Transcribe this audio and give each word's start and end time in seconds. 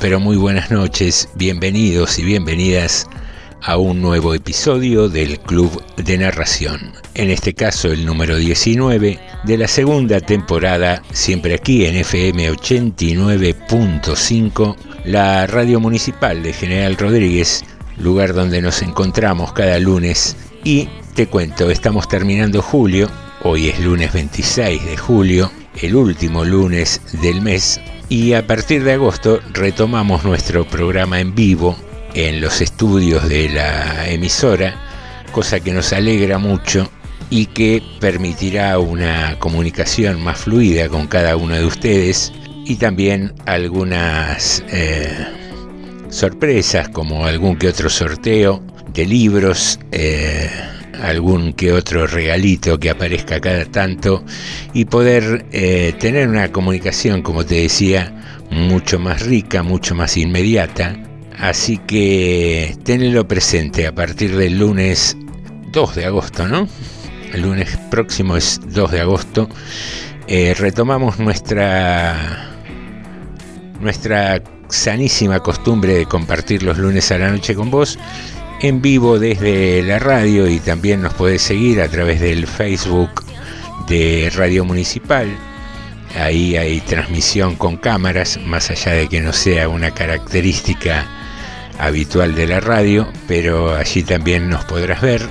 Pero 0.00 0.18
muy 0.18 0.38
buenas 0.38 0.70
noches, 0.70 1.28
bienvenidos 1.34 2.18
y 2.18 2.24
bienvenidas 2.24 3.06
a 3.62 3.76
un 3.76 4.00
nuevo 4.00 4.32
episodio 4.32 5.10
del 5.10 5.38
Club 5.40 5.84
de 5.96 6.16
Narración. 6.16 6.92
En 7.14 7.28
este 7.28 7.52
caso 7.52 7.88
el 7.88 8.06
número 8.06 8.38
19 8.38 9.18
de 9.44 9.58
la 9.58 9.68
segunda 9.68 10.20
temporada, 10.20 11.02
siempre 11.12 11.52
aquí 11.54 11.84
en 11.84 11.96
FM 11.96 12.50
89.5, 12.50 14.76
la 15.04 15.46
radio 15.46 15.80
municipal 15.80 16.42
de 16.42 16.54
General 16.54 16.96
Rodríguez, 16.96 17.62
lugar 17.98 18.32
donde 18.32 18.62
nos 18.62 18.80
encontramos 18.80 19.52
cada 19.52 19.78
lunes. 19.78 20.34
Y 20.64 20.88
te 21.14 21.26
cuento, 21.26 21.70
estamos 21.70 22.08
terminando 22.08 22.62
julio, 22.62 23.10
hoy 23.42 23.68
es 23.68 23.78
lunes 23.80 24.14
26 24.14 24.82
de 24.82 24.96
julio, 24.96 25.52
el 25.80 25.94
último 25.94 26.44
lunes 26.44 27.00
del 27.22 27.40
mes, 27.40 27.80
y 28.08 28.32
a 28.32 28.46
partir 28.46 28.84
de 28.84 28.94
agosto 28.94 29.40
retomamos 29.52 30.24
nuestro 30.24 30.64
programa 30.64 31.20
en 31.20 31.34
vivo 31.34 31.76
en 32.14 32.40
los 32.40 32.60
estudios 32.60 33.28
de 33.28 33.48
la 33.50 34.08
emisora, 34.08 34.74
cosa 35.32 35.60
que 35.60 35.72
nos 35.72 35.92
alegra 35.92 36.38
mucho 36.38 36.90
y 37.30 37.46
que 37.46 37.82
permitirá 38.00 38.78
una 38.78 39.38
comunicación 39.38 40.20
más 40.20 40.38
fluida 40.38 40.88
con 40.88 41.06
cada 41.06 41.36
uno 41.36 41.54
de 41.54 41.64
ustedes 41.64 42.32
y 42.64 42.76
también 42.76 43.32
algunas 43.46 44.64
eh, 44.68 45.26
sorpresas 46.08 46.88
como 46.88 47.24
algún 47.24 47.56
que 47.56 47.68
otro 47.68 47.88
sorteo 47.88 48.62
de 48.92 49.06
libros, 49.06 49.78
eh, 49.92 50.50
algún 51.00 51.52
que 51.52 51.72
otro 51.72 52.06
regalito 52.06 52.78
que 52.78 52.90
aparezca 52.90 53.40
cada 53.40 53.64
tanto 53.64 54.24
y 54.72 54.84
poder 54.84 55.46
eh, 55.52 55.94
tener 55.98 56.28
una 56.28 56.50
comunicación, 56.52 57.22
como 57.22 57.44
te 57.44 57.56
decía, 57.56 58.12
mucho 58.50 58.98
más 58.98 59.22
rica, 59.22 59.62
mucho 59.62 59.94
más 59.94 60.16
inmediata. 60.16 60.96
Así 61.38 61.78
que 61.78 62.76
tenelo 62.84 63.26
presente 63.26 63.86
a 63.86 63.94
partir 63.94 64.36
del 64.36 64.58
lunes 64.58 65.16
2 65.72 65.94
de 65.94 66.04
agosto, 66.04 66.46
¿no? 66.46 66.68
El 67.32 67.42
lunes 67.42 67.78
próximo 67.90 68.36
es 68.36 68.60
2 68.66 68.90
de 68.90 69.00
agosto. 69.00 69.48
Eh, 70.26 70.54
retomamos 70.58 71.18
nuestra 71.18 72.46
nuestra 73.80 74.42
sanísima 74.68 75.40
costumbre 75.40 75.94
de 75.94 76.06
compartir 76.06 76.62
los 76.62 76.78
lunes 76.78 77.10
a 77.10 77.18
la 77.18 77.30
noche 77.30 77.54
con 77.54 77.70
vos 77.70 77.98
en 78.62 78.82
vivo 78.82 79.18
desde 79.18 79.82
la 79.82 79.98
radio 79.98 80.46
y 80.46 80.58
también 80.58 81.02
nos 81.02 81.14
podés 81.14 81.42
seguir 81.42 81.80
a 81.80 81.88
través 81.88 82.20
del 82.20 82.46
Facebook 82.46 83.24
de 83.88 84.30
Radio 84.34 84.64
Municipal. 84.64 85.28
Ahí 86.18 86.56
hay 86.56 86.80
transmisión 86.80 87.56
con 87.56 87.76
cámaras, 87.76 88.38
más 88.44 88.70
allá 88.70 88.92
de 88.92 89.08
que 89.08 89.20
no 89.20 89.32
sea 89.32 89.68
una 89.68 89.92
característica 89.92 91.06
habitual 91.78 92.34
de 92.34 92.46
la 92.46 92.60
radio, 92.60 93.08
pero 93.26 93.74
allí 93.74 94.02
también 94.02 94.50
nos 94.50 94.64
podrás 94.64 95.00
ver 95.00 95.22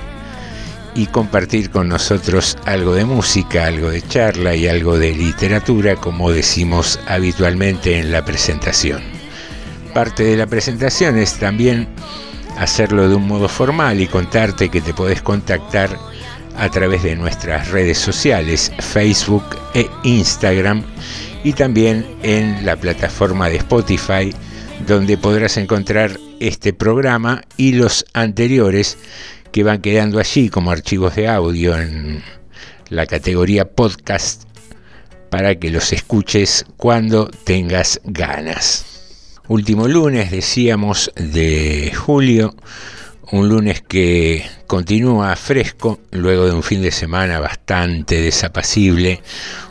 y 0.96 1.06
compartir 1.06 1.70
con 1.70 1.88
nosotros 1.88 2.58
algo 2.64 2.94
de 2.94 3.04
música, 3.04 3.66
algo 3.66 3.90
de 3.90 4.02
charla 4.02 4.56
y 4.56 4.66
algo 4.66 4.98
de 4.98 5.14
literatura, 5.14 5.94
como 5.94 6.32
decimos 6.32 6.98
habitualmente 7.06 7.98
en 7.98 8.10
la 8.10 8.24
presentación. 8.24 9.02
Parte 9.94 10.24
de 10.24 10.36
la 10.36 10.48
presentación 10.48 11.16
es 11.16 11.34
también 11.34 11.88
hacerlo 12.58 13.08
de 13.08 13.14
un 13.14 13.26
modo 13.26 13.48
formal 13.48 14.00
y 14.00 14.06
contarte 14.06 14.68
que 14.68 14.80
te 14.80 14.94
podés 14.94 15.22
contactar 15.22 15.96
a 16.56 16.68
través 16.68 17.02
de 17.02 17.16
nuestras 17.16 17.70
redes 17.70 17.98
sociales, 17.98 18.72
Facebook 18.78 19.44
e 19.74 19.88
Instagram, 20.02 20.82
y 21.42 21.52
también 21.52 22.06
en 22.22 22.66
la 22.66 22.76
plataforma 22.76 23.48
de 23.48 23.56
Spotify, 23.56 24.34
donde 24.86 25.16
podrás 25.16 25.56
encontrar 25.56 26.18
este 26.38 26.72
programa 26.72 27.42
y 27.56 27.72
los 27.72 28.04
anteriores 28.12 28.98
que 29.52 29.62
van 29.62 29.80
quedando 29.80 30.18
allí 30.18 30.48
como 30.48 30.70
archivos 30.70 31.16
de 31.16 31.28
audio 31.28 31.76
en 31.78 32.22
la 32.88 33.06
categoría 33.06 33.64
podcast 33.64 34.44
para 35.30 35.54
que 35.54 35.70
los 35.70 35.92
escuches 35.92 36.66
cuando 36.76 37.30
tengas 37.44 38.00
ganas. 38.04 38.89
Último 39.50 39.88
lunes, 39.88 40.30
decíamos, 40.30 41.10
de 41.16 41.92
julio, 41.92 42.54
un 43.32 43.48
lunes 43.48 43.82
que 43.82 44.48
continúa 44.68 45.34
fresco 45.34 45.98
luego 46.12 46.46
de 46.46 46.52
un 46.52 46.62
fin 46.62 46.80
de 46.80 46.92
semana 46.92 47.40
bastante 47.40 48.20
desapacible, 48.20 49.20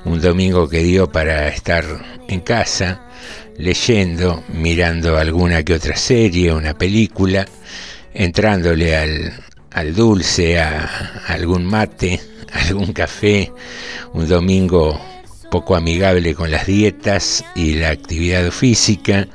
un 0.03 0.19
domingo 0.19 0.67
que 0.67 0.83
dio 0.83 1.09
para 1.09 1.47
estar 1.47 1.85
en 2.27 2.41
casa, 2.41 3.07
leyendo, 3.57 4.43
mirando 4.49 5.15
alguna 5.15 5.63
que 5.63 5.75
otra 5.75 5.95
serie, 5.95 6.51
una 6.51 6.77
película, 6.77 7.45
entrándole 8.13 8.97
al, 8.97 9.31
al 9.71 9.95
dulce, 9.95 10.59
a, 10.59 11.23
a 11.25 11.33
algún 11.33 11.63
mate, 11.63 12.19
a 12.51 12.59
algún 12.67 12.91
café, 12.91 13.53
un 14.11 14.27
domingo 14.27 14.99
poco 15.49 15.77
amigable 15.77 16.35
con 16.35 16.51
las 16.51 16.65
dietas 16.67 17.45
y 17.55 17.75
la 17.75 17.91
actividad 17.91 18.51
física, 18.51 19.29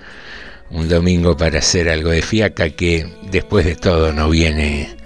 un 0.75 0.89
domingo 0.89 1.37
para 1.37 1.61
hacer 1.61 1.89
algo 1.89 2.11
de 2.11 2.21
fiaca 2.21 2.69
que 2.71 3.07
después 3.31 3.65
de 3.65 3.77
todo 3.77 4.13
no 4.13 4.29
viene 4.29 4.97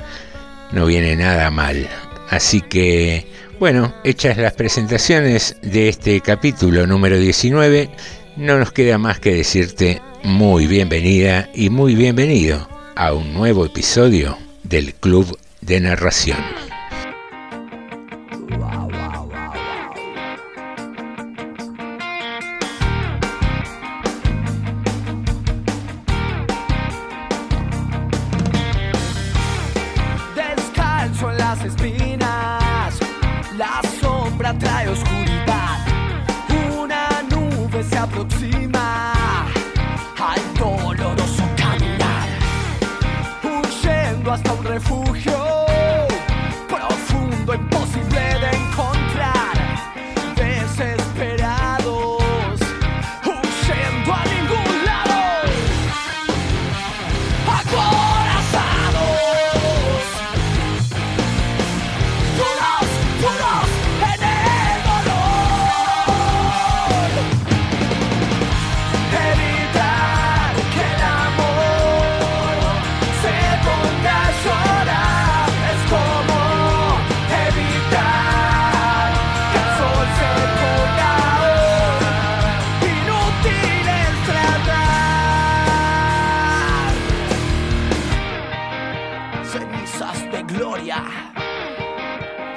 no 0.72 0.86
viene 0.86 1.16
nada 1.16 1.50
mal. 1.50 1.88
Así 2.28 2.60
que 2.60 3.26
bueno, 3.58 3.92
hechas 4.04 4.36
las 4.36 4.52
presentaciones 4.52 5.56
de 5.62 5.88
este 5.88 6.20
capítulo 6.20 6.86
número 6.86 7.18
19, 7.18 7.90
no 8.36 8.56
nos 8.56 8.70
queda 8.70 8.98
más 8.98 9.18
que 9.18 9.34
decirte 9.34 10.00
muy 10.22 10.68
bienvenida 10.68 11.48
y 11.54 11.68
muy 11.68 11.96
bienvenido 11.96 12.68
a 12.94 13.12
un 13.12 13.34
nuevo 13.34 13.66
episodio 13.66 14.38
del 14.62 14.94
Club 14.94 15.36
de 15.60 15.80
Narración. 15.80 16.67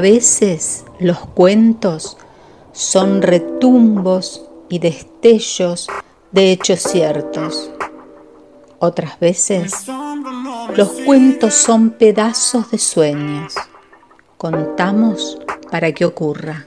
veces 0.00 0.84
los 0.98 1.18
cuentos 1.18 2.16
son 2.72 3.22
retumbos 3.22 4.44
y 4.68 4.78
destellos 4.78 5.88
de 6.32 6.52
hechos 6.52 6.80
ciertos. 6.80 7.70
Otras 8.78 9.20
veces 9.20 9.86
los 10.74 10.88
cuentos 11.04 11.54
son 11.54 11.90
pedazos 11.90 12.70
de 12.70 12.78
sueños. 12.78 13.54
Contamos 14.36 15.38
para 15.70 15.92
que 15.92 16.04
ocurra. 16.04 16.66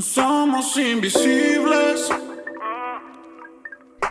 Somos 0.00 0.76
invisibles. 0.76 2.08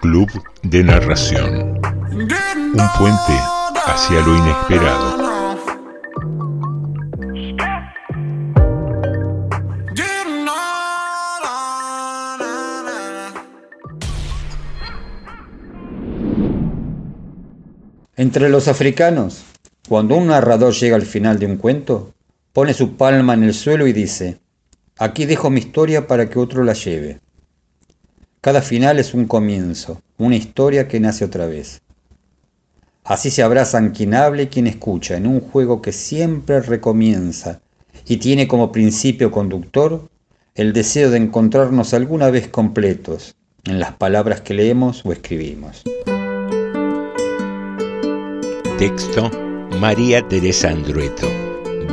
Club 0.02 0.30
de 0.64 0.84
Narración. 0.84 1.80
Un 2.12 2.90
puente 2.98 3.40
hacia 3.86 4.20
lo 4.22 4.36
inesperado. 4.38 5.27
Entre 18.20 18.50
los 18.50 18.68
africanos, 18.68 19.44
cuando 19.88 20.16
un 20.16 20.26
narrador 20.26 20.74
llega 20.74 20.96
al 20.96 21.04
final 21.04 21.38
de 21.38 21.46
un 21.46 21.58
cuento, 21.58 22.16
pone 22.52 22.74
su 22.74 22.96
palma 22.96 23.36
en 23.36 23.44
el 23.44 23.54
suelo 23.54 23.86
y 23.86 23.94
dice, 23.94 24.40
aquí 24.98 25.26
dejo 25.28 25.52
mi 25.52 25.60
historia 25.60 26.08
para 26.08 26.28
que 26.28 26.40
otro 26.40 26.64
la 26.64 26.74
lleve. 26.74 27.20
Cada 28.42 28.64
final 28.64 28.98
es 28.98 29.14
un 29.14 29.26
comienzo, 29.28 30.02
una 30.18 30.36
historia 30.36 30.88
que 30.88 31.00
nace 31.00 31.26
otra 31.26 31.46
vez. 31.46 31.84
Así 33.04 33.30
se 33.30 33.44
abrazan 33.44 33.92
quien 33.92 34.16
habla 34.16 34.42
y 34.42 34.48
quien 34.48 34.66
escucha 34.66 35.16
en 35.16 35.28
un 35.28 35.40
juego 35.40 35.84
que 35.84 35.92
siempre 35.92 36.60
recomienza 36.62 37.62
y 38.08 38.18
tiene 38.18 38.48
como 38.48 38.72
principio 38.72 39.30
conductor 39.30 40.10
el 40.56 40.74
deseo 40.74 41.12
de 41.12 41.18
encontrarnos 41.18 41.94
alguna 41.94 42.32
vez 42.32 42.48
completos 42.48 43.36
en 43.66 43.80
las 43.80 43.92
palabras 43.92 44.42
que 44.42 44.56
leemos 44.56 45.06
o 45.06 45.12
escribimos. 45.12 45.84
Texto 48.78 49.32
María 49.80 50.22
Teresa 50.28 50.70
Andrueto. 50.70 51.28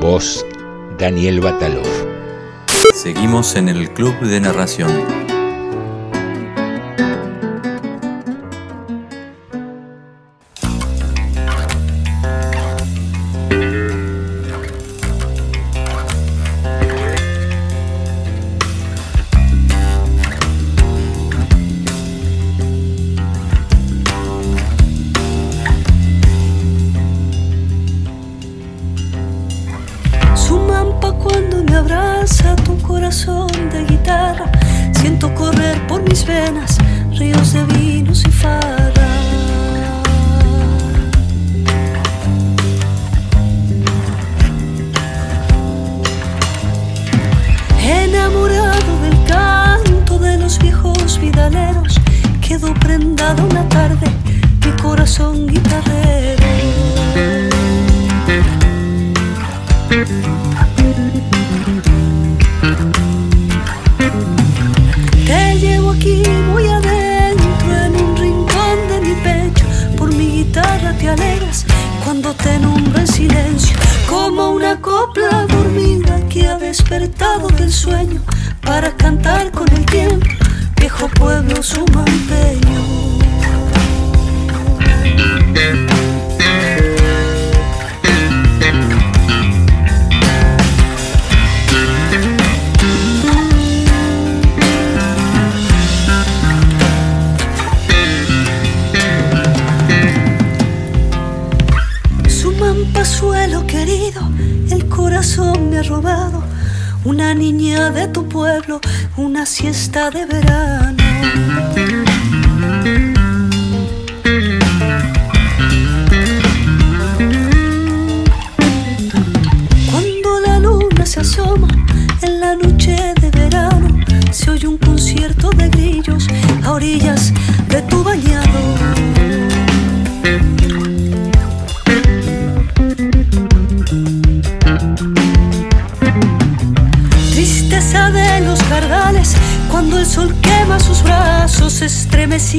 Voz 0.02 0.44
Daniel 0.98 1.40
Batalov. 1.40 1.86
Seguimos 2.92 3.56
en 3.56 3.70
el 3.70 3.90
Club 3.90 4.20
de 4.20 4.40
Narración. 4.40 5.13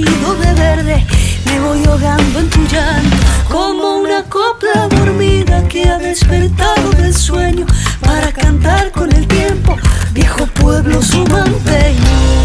De 0.04 0.54
verde, 0.54 1.06
me 1.46 1.60
voy 1.60 1.86
ahogando 1.86 2.40
en 2.40 2.50
tu 2.50 2.62
llanto, 2.66 3.16
como 3.50 3.98
una 3.98 4.24
copla 4.24 4.88
dormida 4.90 5.66
que 5.68 5.88
ha 5.88 5.98
despertado 5.98 6.92
del 6.92 7.14
sueño 7.14 7.66
para 8.02 8.32
cantar 8.34 8.92
con 8.92 9.12
el 9.14 9.28
tiempo, 9.28 9.76
viejo 10.12 10.48
pueblo 10.48 11.02
sumanteño. 11.02 12.36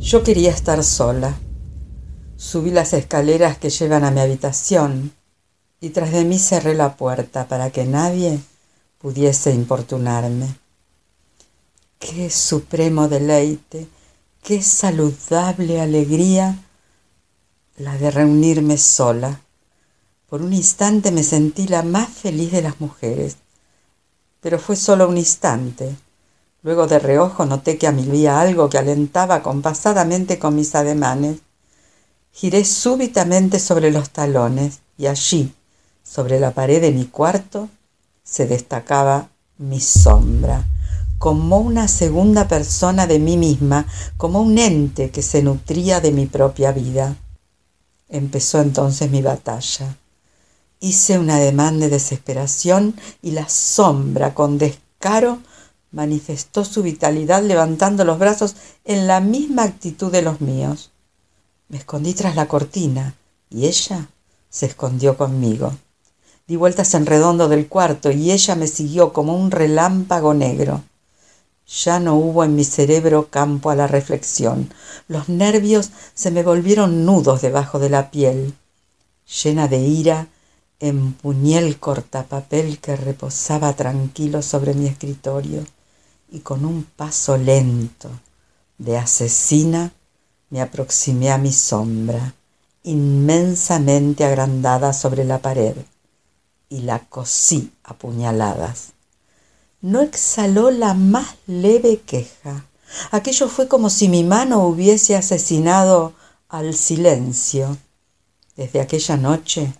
Yo 0.00 0.22
quería 0.24 0.50
estar 0.50 0.82
sola. 0.82 1.34
Subí 2.36 2.70
las 2.70 2.94
escaleras 2.94 3.58
que 3.58 3.70
llevan 3.70 4.02
a 4.02 4.10
mi 4.10 4.20
habitación 4.20 5.12
y 5.80 5.90
tras 5.90 6.10
de 6.10 6.24
mí 6.24 6.38
cerré 6.38 6.74
la 6.74 6.96
puerta 6.96 7.46
para 7.46 7.70
que 7.70 7.84
nadie 7.84 8.40
pudiese 9.00 9.50
importunarme. 9.54 10.56
Qué 11.98 12.28
supremo 12.28 13.08
deleite, 13.08 13.88
qué 14.42 14.62
saludable 14.62 15.80
alegría 15.80 16.58
la 17.78 17.96
de 17.96 18.10
reunirme 18.10 18.76
sola. 18.76 19.40
Por 20.28 20.42
un 20.42 20.52
instante 20.52 21.12
me 21.12 21.22
sentí 21.22 21.66
la 21.66 21.82
más 21.82 22.10
feliz 22.10 22.52
de 22.52 22.60
las 22.60 22.78
mujeres, 22.78 23.38
pero 24.42 24.58
fue 24.58 24.76
solo 24.76 25.08
un 25.08 25.16
instante. 25.16 25.96
Luego 26.62 26.86
de 26.86 26.98
reojo 26.98 27.46
noté 27.46 27.78
que 27.78 27.86
a 27.86 27.92
mí 27.92 28.06
había 28.06 28.38
algo 28.38 28.68
que 28.68 28.76
alentaba 28.76 29.42
compasadamente 29.42 30.38
con 30.38 30.54
mis 30.54 30.74
ademanes. 30.74 31.38
Giré 32.32 32.66
súbitamente 32.66 33.60
sobre 33.60 33.90
los 33.90 34.10
talones 34.10 34.80
y 34.98 35.06
allí, 35.06 35.54
sobre 36.02 36.38
la 36.38 36.50
pared 36.50 36.82
de 36.82 36.92
mi 36.92 37.06
cuarto, 37.06 37.70
se 38.22 38.46
destacaba 38.46 39.30
mi 39.58 39.80
sombra, 39.80 40.66
como 41.18 41.58
una 41.58 41.86
segunda 41.88 42.48
persona 42.48 43.06
de 43.06 43.18
mí 43.18 43.36
misma, 43.36 43.86
como 44.16 44.40
un 44.40 44.58
ente 44.58 45.10
que 45.10 45.22
se 45.22 45.42
nutría 45.42 46.00
de 46.00 46.12
mi 46.12 46.26
propia 46.26 46.72
vida. 46.72 47.16
Empezó 48.08 48.60
entonces 48.60 49.10
mi 49.10 49.20
batalla. 49.20 49.96
Hice 50.80 51.18
un 51.18 51.28
ademán 51.28 51.78
de 51.78 51.90
desesperación 51.90 52.94
y 53.20 53.32
la 53.32 53.48
sombra, 53.48 54.34
con 54.34 54.56
descaro, 54.56 55.40
manifestó 55.92 56.64
su 56.64 56.82
vitalidad 56.82 57.42
levantando 57.42 58.04
los 58.04 58.18
brazos 58.18 58.56
en 58.84 59.06
la 59.06 59.20
misma 59.20 59.64
actitud 59.64 60.10
de 60.10 60.22
los 60.22 60.40
míos. 60.40 60.90
Me 61.68 61.78
escondí 61.78 62.14
tras 62.14 62.34
la 62.34 62.48
cortina 62.48 63.14
y 63.50 63.66
ella 63.66 64.08
se 64.48 64.66
escondió 64.66 65.16
conmigo. 65.16 65.72
Di 66.50 66.56
vueltas 66.56 66.94
en 66.94 67.06
redondo 67.06 67.48
del 67.48 67.68
cuarto 67.68 68.10
y 68.10 68.32
ella 68.32 68.56
me 68.56 68.66
siguió 68.66 69.12
como 69.12 69.36
un 69.36 69.52
relámpago 69.52 70.34
negro. 70.34 70.82
Ya 71.84 72.00
no 72.00 72.16
hubo 72.16 72.42
en 72.42 72.56
mi 72.56 72.64
cerebro 72.64 73.28
campo 73.30 73.70
a 73.70 73.76
la 73.76 73.86
reflexión. 73.86 74.68
Los 75.06 75.28
nervios 75.28 75.90
se 76.12 76.32
me 76.32 76.42
volvieron 76.42 77.06
nudos 77.06 77.40
debajo 77.40 77.78
de 77.78 77.88
la 77.88 78.10
piel. 78.10 78.54
Llena 79.44 79.68
de 79.68 79.78
ira, 79.78 80.26
empuñé 80.80 81.58
el 81.58 81.78
cortapapel 81.78 82.80
que 82.80 82.96
reposaba 82.96 83.74
tranquilo 83.74 84.42
sobre 84.42 84.74
mi 84.74 84.88
escritorio 84.88 85.64
y 86.32 86.40
con 86.40 86.64
un 86.64 86.82
paso 86.82 87.36
lento 87.36 88.10
de 88.76 88.98
asesina 88.98 89.92
me 90.48 90.60
aproximé 90.60 91.30
a 91.30 91.38
mi 91.38 91.52
sombra, 91.52 92.34
inmensamente 92.82 94.24
agrandada 94.24 94.92
sobre 94.92 95.24
la 95.24 95.38
pared, 95.38 95.76
y 96.70 96.82
la 96.82 97.00
cosí 97.00 97.72
a 97.84 97.94
puñaladas. 97.94 98.92
No 99.82 100.00
exhaló 100.00 100.70
la 100.70 100.94
más 100.94 101.36
leve 101.46 102.00
queja. 102.00 102.64
Aquello 103.10 103.48
fue 103.48 103.68
como 103.68 103.90
si 103.90 104.08
mi 104.08 104.24
mano 104.24 104.64
hubiese 104.64 105.16
asesinado 105.16 106.14
al 106.48 106.74
silencio. 106.74 107.76
Desde 108.56 108.80
aquella 108.80 109.16
noche 109.16 109.74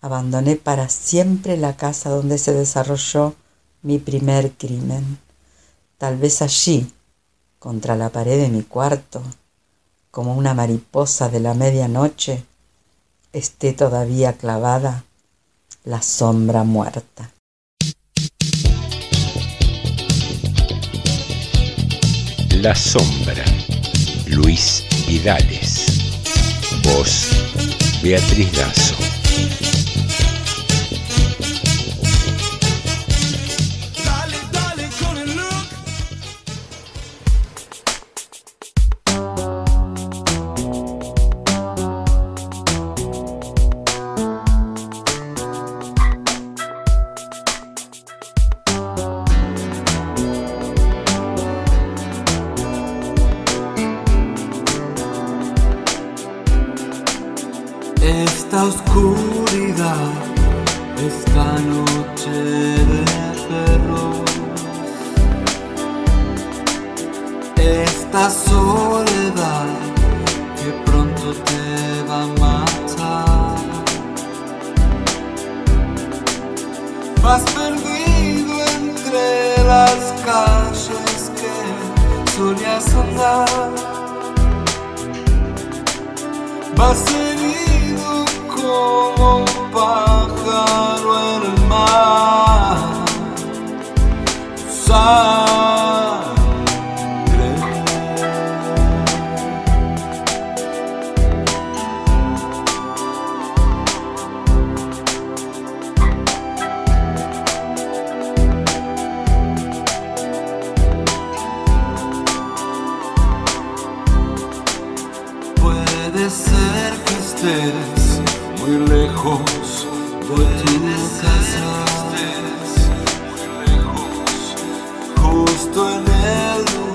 abandoné 0.00 0.56
para 0.56 0.88
siempre 0.88 1.56
la 1.56 1.76
casa 1.76 2.10
donde 2.10 2.38
se 2.38 2.54
desarrolló 2.54 3.34
mi 3.82 3.98
primer 3.98 4.52
crimen. 4.52 5.18
Tal 5.98 6.16
vez 6.16 6.42
allí, 6.42 6.92
contra 7.58 7.96
la 7.96 8.10
pared 8.10 8.40
de 8.40 8.48
mi 8.48 8.62
cuarto, 8.62 9.22
como 10.10 10.34
una 10.34 10.54
mariposa 10.54 11.28
de 11.28 11.40
la 11.40 11.54
medianoche, 11.54 12.44
esté 13.32 13.72
todavía 13.72 14.34
clavada 14.34 15.04
la 15.84 16.02
sombra 16.02 16.62
muerta. 16.62 17.30
La 22.56 22.74
sombra, 22.74 23.44
Luis 24.26 24.84
Vidales. 25.06 25.86
Voz, 26.82 27.30
Beatriz 28.02 28.52
Dazo. 28.52 29.79
Que 82.50 82.56
solías 82.56 82.94
andar. 82.94 83.70
Vas 86.76 87.04
herido 87.12 88.24
como 88.48 89.38
un 89.38 89.70
pájaro 89.72 91.36
en 91.36 91.42
el 91.54 91.68
mar. 91.68 92.78
Sangre. 94.86 95.79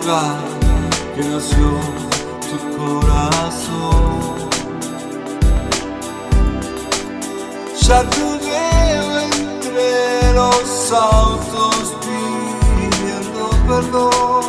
Que 0.06 1.24
nació 1.24 1.68
tu 2.48 2.58
corazón. 2.78 4.36
Ya 7.82 8.04
te 8.12 8.22
entre 9.24 10.34
los 10.36 10.92
autos 10.92 11.96
pidiendo 12.06 13.50
perdón. 13.68 14.46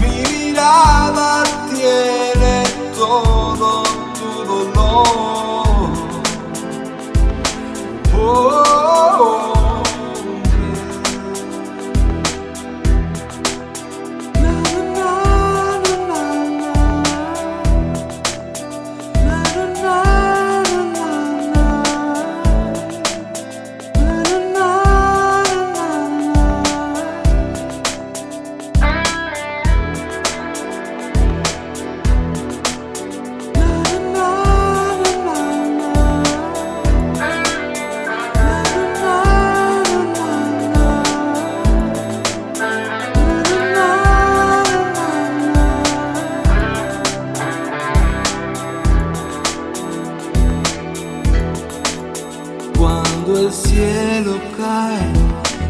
Mi 0.00 0.16
mirada 0.32 1.44
tiene 1.70 2.64
todo 2.96 3.84
tu 4.18 4.28
dolor. 4.48 5.90
Oh, 8.20 8.67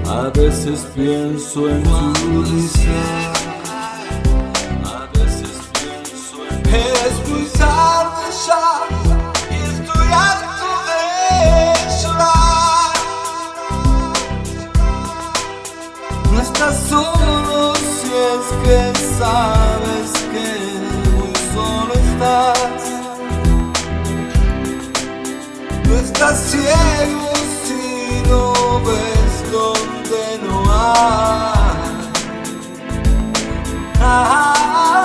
a 0.06 0.30
veces 0.30 0.87
pienso 0.94 1.68
en 1.68 1.82
tu 1.82 2.42
risa. 2.44 3.32
A 4.87 5.06
veces 5.12 5.54
pienso 5.74 6.37
en 6.48 6.74
Es 6.74 7.28
muy 7.28 7.44
tarde 7.58 8.24
ya 8.46 8.66
y 9.50 9.54
estoy 9.54 10.08
harto 10.12 10.70
de 10.88 11.02
llorar. 12.02 12.96
No 16.32 16.40
estás 16.40 16.74
solo 16.88 17.74
si 17.74 18.08
es 18.32 18.46
que 18.64 18.80
sabes 19.18 20.11
que 20.32 20.48
muy 21.11 21.34
solo 21.52 21.92
estás. 21.92 22.82
No 25.87 25.94
estás 25.96 26.37
ciego 26.50 27.27
ves 28.84 29.52
donde 29.52 30.38
no 30.46 30.62
hay. 30.70 32.08
Ah, 34.00 34.97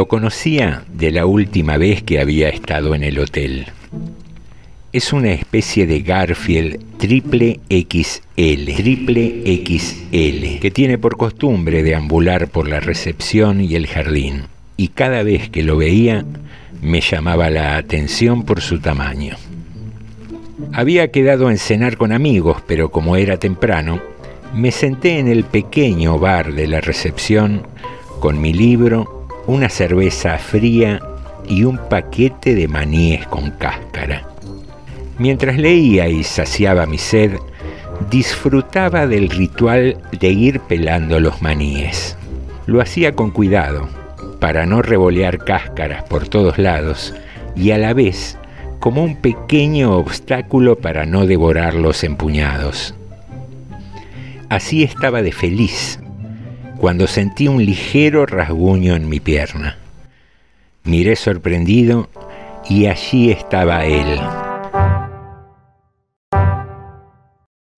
Lo 0.00 0.08
conocía 0.08 0.84
de 0.90 1.12
la 1.12 1.26
última 1.26 1.76
vez 1.76 2.02
que 2.02 2.20
había 2.20 2.48
estado 2.48 2.94
en 2.94 3.04
el 3.04 3.18
hotel. 3.18 3.66
Es 4.94 5.12
una 5.12 5.32
especie 5.32 5.86
de 5.86 6.00
Garfield 6.00 6.96
triple 6.96 7.60
XL, 7.68 8.76
triple 8.76 9.62
XL, 9.62 10.58
que 10.58 10.70
tiene 10.72 10.96
por 10.96 11.18
costumbre 11.18 11.82
deambular 11.82 12.48
por 12.48 12.66
la 12.66 12.80
recepción 12.80 13.60
y 13.60 13.74
el 13.74 13.88
jardín. 13.88 14.44
Y 14.78 14.88
cada 14.88 15.22
vez 15.22 15.50
que 15.50 15.62
lo 15.62 15.76
veía, 15.76 16.24
me 16.80 17.02
llamaba 17.02 17.50
la 17.50 17.76
atención 17.76 18.44
por 18.44 18.62
su 18.62 18.80
tamaño. 18.80 19.36
Había 20.72 21.10
quedado 21.10 21.50
en 21.50 21.58
cenar 21.58 21.98
con 21.98 22.12
amigos, 22.12 22.62
pero 22.66 22.90
como 22.90 23.16
era 23.16 23.36
temprano, 23.36 24.00
me 24.54 24.70
senté 24.70 25.18
en 25.18 25.28
el 25.28 25.44
pequeño 25.44 26.18
bar 26.18 26.54
de 26.54 26.68
la 26.68 26.80
recepción 26.80 27.66
con 28.18 28.40
mi 28.40 28.54
libro, 28.54 29.19
una 29.46 29.68
cerveza 29.68 30.38
fría 30.38 31.00
y 31.46 31.64
un 31.64 31.78
paquete 31.78 32.54
de 32.54 32.68
maníes 32.68 33.26
con 33.26 33.50
cáscara. 33.52 34.24
Mientras 35.18 35.56
leía 35.56 36.08
y 36.08 36.22
saciaba 36.24 36.86
mi 36.86 36.98
sed, 36.98 37.32
disfrutaba 38.10 39.06
del 39.06 39.28
ritual 39.28 39.98
de 40.18 40.30
ir 40.30 40.60
pelando 40.60 41.20
los 41.20 41.42
maníes. 41.42 42.16
Lo 42.66 42.80
hacía 42.80 43.14
con 43.14 43.30
cuidado, 43.30 43.88
para 44.38 44.64
no 44.66 44.82
revolear 44.82 45.38
cáscaras 45.38 46.02
por 46.04 46.26
todos 46.28 46.58
lados 46.58 47.14
y 47.54 47.72
a 47.72 47.78
la 47.78 47.92
vez 47.92 48.38
como 48.78 49.04
un 49.04 49.16
pequeño 49.16 49.96
obstáculo 49.96 50.76
para 50.76 51.04
no 51.04 51.26
devorar 51.26 51.74
los 51.74 52.02
empuñados. 52.02 52.94
Así 54.48 54.82
estaba 54.82 55.22
de 55.22 55.32
feliz 55.32 56.00
cuando 56.80 57.06
sentí 57.06 57.46
un 57.46 57.62
ligero 57.62 58.24
rasguño 58.24 58.96
en 58.96 59.06
mi 59.06 59.20
pierna. 59.20 59.76
Miré 60.82 61.14
sorprendido 61.14 62.08
y 62.70 62.86
allí 62.86 63.30
estaba 63.30 63.84
él. 63.84 64.18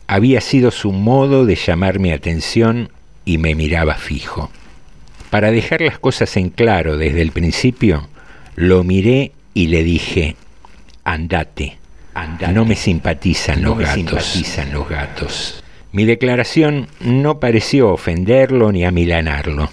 Había 0.06 0.40
sido 0.40 0.70
su 0.70 0.92
modo 0.92 1.44
de 1.46 1.56
llamar 1.56 1.98
mi 1.98 2.12
atención 2.12 2.90
y 3.24 3.38
me 3.38 3.56
miraba 3.56 3.96
fijo. 3.96 4.52
Para 5.30 5.50
dejar 5.50 5.80
las 5.80 5.98
cosas 5.98 6.36
en 6.36 6.50
claro 6.50 6.96
desde 6.96 7.22
el 7.22 7.32
principio, 7.32 8.06
lo 8.54 8.84
miré 8.84 9.32
y 9.52 9.66
le 9.66 9.82
dije, 9.82 10.36
andate, 11.02 11.78
andate. 12.14 12.52
no 12.52 12.64
me 12.64 12.76
simpatizan, 12.76 13.62
los, 13.62 13.78
gatos. 13.78 13.94
simpatizan 13.94 14.72
los 14.72 14.88
gatos. 14.88 15.61
Mi 15.92 16.06
declaración 16.06 16.88
no 17.00 17.38
pareció 17.38 17.90
ofenderlo 17.90 18.72
ni 18.72 18.82
amilanarlo. 18.82 19.68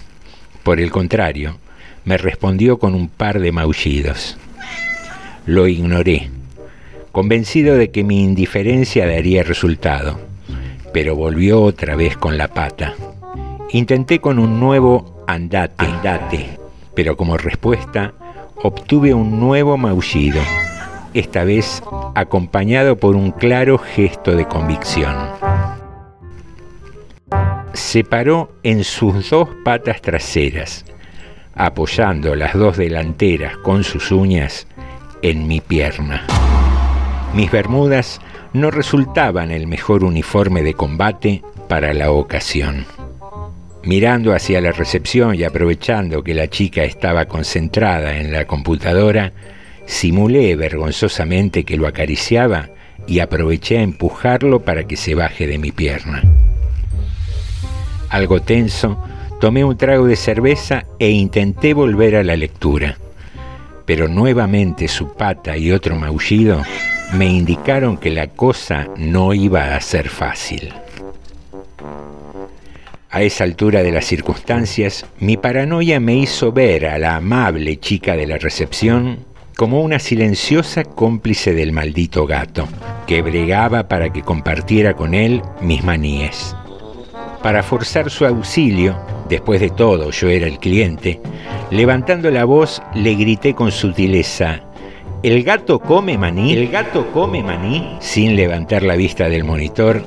Por 0.62 0.78
el 0.78 0.90
contrario, 0.90 1.56
me 2.04 2.18
respondió 2.18 2.78
con 2.78 2.94
un 2.94 3.08
par 3.08 3.40
de 3.40 3.52
maullidos. 3.52 4.36
Lo 5.46 5.66
ignoré, 5.66 6.28
convencido 7.10 7.74
de 7.74 7.90
que 7.90 8.04
mi 8.04 8.22
indiferencia 8.22 9.06
daría 9.06 9.42
resultado, 9.42 10.20
pero 10.92 11.16
volvió 11.16 11.62
otra 11.62 11.96
vez 11.96 12.18
con 12.18 12.36
la 12.36 12.48
pata. 12.48 12.94
Intenté 13.72 14.18
con 14.18 14.38
un 14.38 14.60
nuevo 14.60 15.24
andate, 15.26 15.72
andate, 15.78 16.58
pero 16.94 17.16
como 17.16 17.38
respuesta 17.38 18.12
obtuve 18.62 19.14
un 19.14 19.40
nuevo 19.40 19.78
maullido, 19.78 20.42
esta 21.14 21.44
vez 21.44 21.82
acompañado 22.14 22.96
por 22.96 23.16
un 23.16 23.30
claro 23.30 23.78
gesto 23.78 24.36
de 24.36 24.46
convicción. 24.46 25.16
Se 27.72 28.04
paró 28.04 28.52
en 28.62 28.84
sus 28.84 29.30
dos 29.30 29.48
patas 29.64 30.02
traseras, 30.02 30.84
apoyando 31.54 32.34
las 32.34 32.54
dos 32.54 32.76
delanteras 32.76 33.56
con 33.58 33.84
sus 33.84 34.10
uñas 34.10 34.66
en 35.22 35.46
mi 35.46 35.60
pierna. 35.60 36.26
Mis 37.34 37.50
bermudas 37.50 38.20
no 38.52 38.70
resultaban 38.70 39.50
el 39.50 39.66
mejor 39.68 40.02
uniforme 40.02 40.62
de 40.62 40.74
combate 40.74 41.42
para 41.68 41.94
la 41.94 42.10
ocasión. 42.10 42.86
Mirando 43.84 44.34
hacia 44.34 44.60
la 44.60 44.72
recepción 44.72 45.36
y 45.36 45.44
aprovechando 45.44 46.22
que 46.22 46.34
la 46.34 46.48
chica 46.48 46.82
estaba 46.82 47.26
concentrada 47.26 48.16
en 48.16 48.32
la 48.32 48.46
computadora, 48.46 49.32
simulé 49.86 50.54
vergonzosamente 50.56 51.64
que 51.64 51.76
lo 51.76 51.86
acariciaba 51.86 52.68
y 53.06 53.20
aproveché 53.20 53.78
a 53.78 53.82
empujarlo 53.82 54.60
para 54.60 54.84
que 54.84 54.96
se 54.96 55.14
baje 55.14 55.46
de 55.46 55.58
mi 55.58 55.72
pierna. 55.72 56.22
Algo 58.10 58.42
tenso, 58.42 59.02
tomé 59.40 59.64
un 59.64 59.76
trago 59.76 60.06
de 60.06 60.16
cerveza 60.16 60.84
e 60.98 61.10
intenté 61.10 61.72
volver 61.72 62.16
a 62.16 62.22
la 62.22 62.36
lectura 62.36 62.96
pero 63.90 64.06
nuevamente 64.06 64.86
su 64.86 65.14
pata 65.14 65.56
y 65.56 65.72
otro 65.72 65.96
maullido 65.96 66.62
me 67.14 67.26
indicaron 67.26 67.96
que 67.96 68.10
la 68.10 68.28
cosa 68.28 68.86
no 68.96 69.34
iba 69.34 69.74
a 69.74 69.80
ser 69.80 70.08
fácil. 70.08 70.72
A 73.10 73.22
esa 73.22 73.42
altura 73.42 73.82
de 73.82 73.90
las 73.90 74.04
circunstancias, 74.04 75.04
mi 75.18 75.36
paranoia 75.36 75.98
me 75.98 76.14
hizo 76.14 76.52
ver 76.52 76.86
a 76.86 76.98
la 76.98 77.16
amable 77.16 77.80
chica 77.80 78.14
de 78.14 78.28
la 78.28 78.38
recepción 78.38 79.24
como 79.56 79.80
una 79.80 79.98
silenciosa 79.98 80.84
cómplice 80.84 81.52
del 81.52 81.72
maldito 81.72 82.26
gato, 82.26 82.68
que 83.08 83.22
bregaba 83.22 83.88
para 83.88 84.12
que 84.12 84.22
compartiera 84.22 84.94
con 84.94 85.14
él 85.14 85.42
mis 85.60 85.82
maníes. 85.82 86.54
Para 87.42 87.62
forzar 87.62 88.10
su 88.10 88.26
auxilio, 88.26 88.96
después 89.28 89.60
de 89.60 89.70
todo 89.70 90.10
yo 90.10 90.28
era 90.28 90.46
el 90.46 90.58
cliente, 90.58 91.20
Levantando 91.70 92.30
la 92.32 92.44
voz, 92.44 92.82
le 92.94 93.14
grité 93.14 93.54
con 93.54 93.70
sutileza, 93.70 94.60
¿El 95.22 95.44
gato 95.44 95.78
come 95.78 96.18
maní? 96.18 96.54
¿El 96.54 96.68
gato 96.68 97.12
come 97.12 97.42
maní? 97.42 97.96
Sin 98.00 98.34
levantar 98.34 98.82
la 98.82 98.96
vista 98.96 99.28
del 99.28 99.44
monitor, 99.44 100.02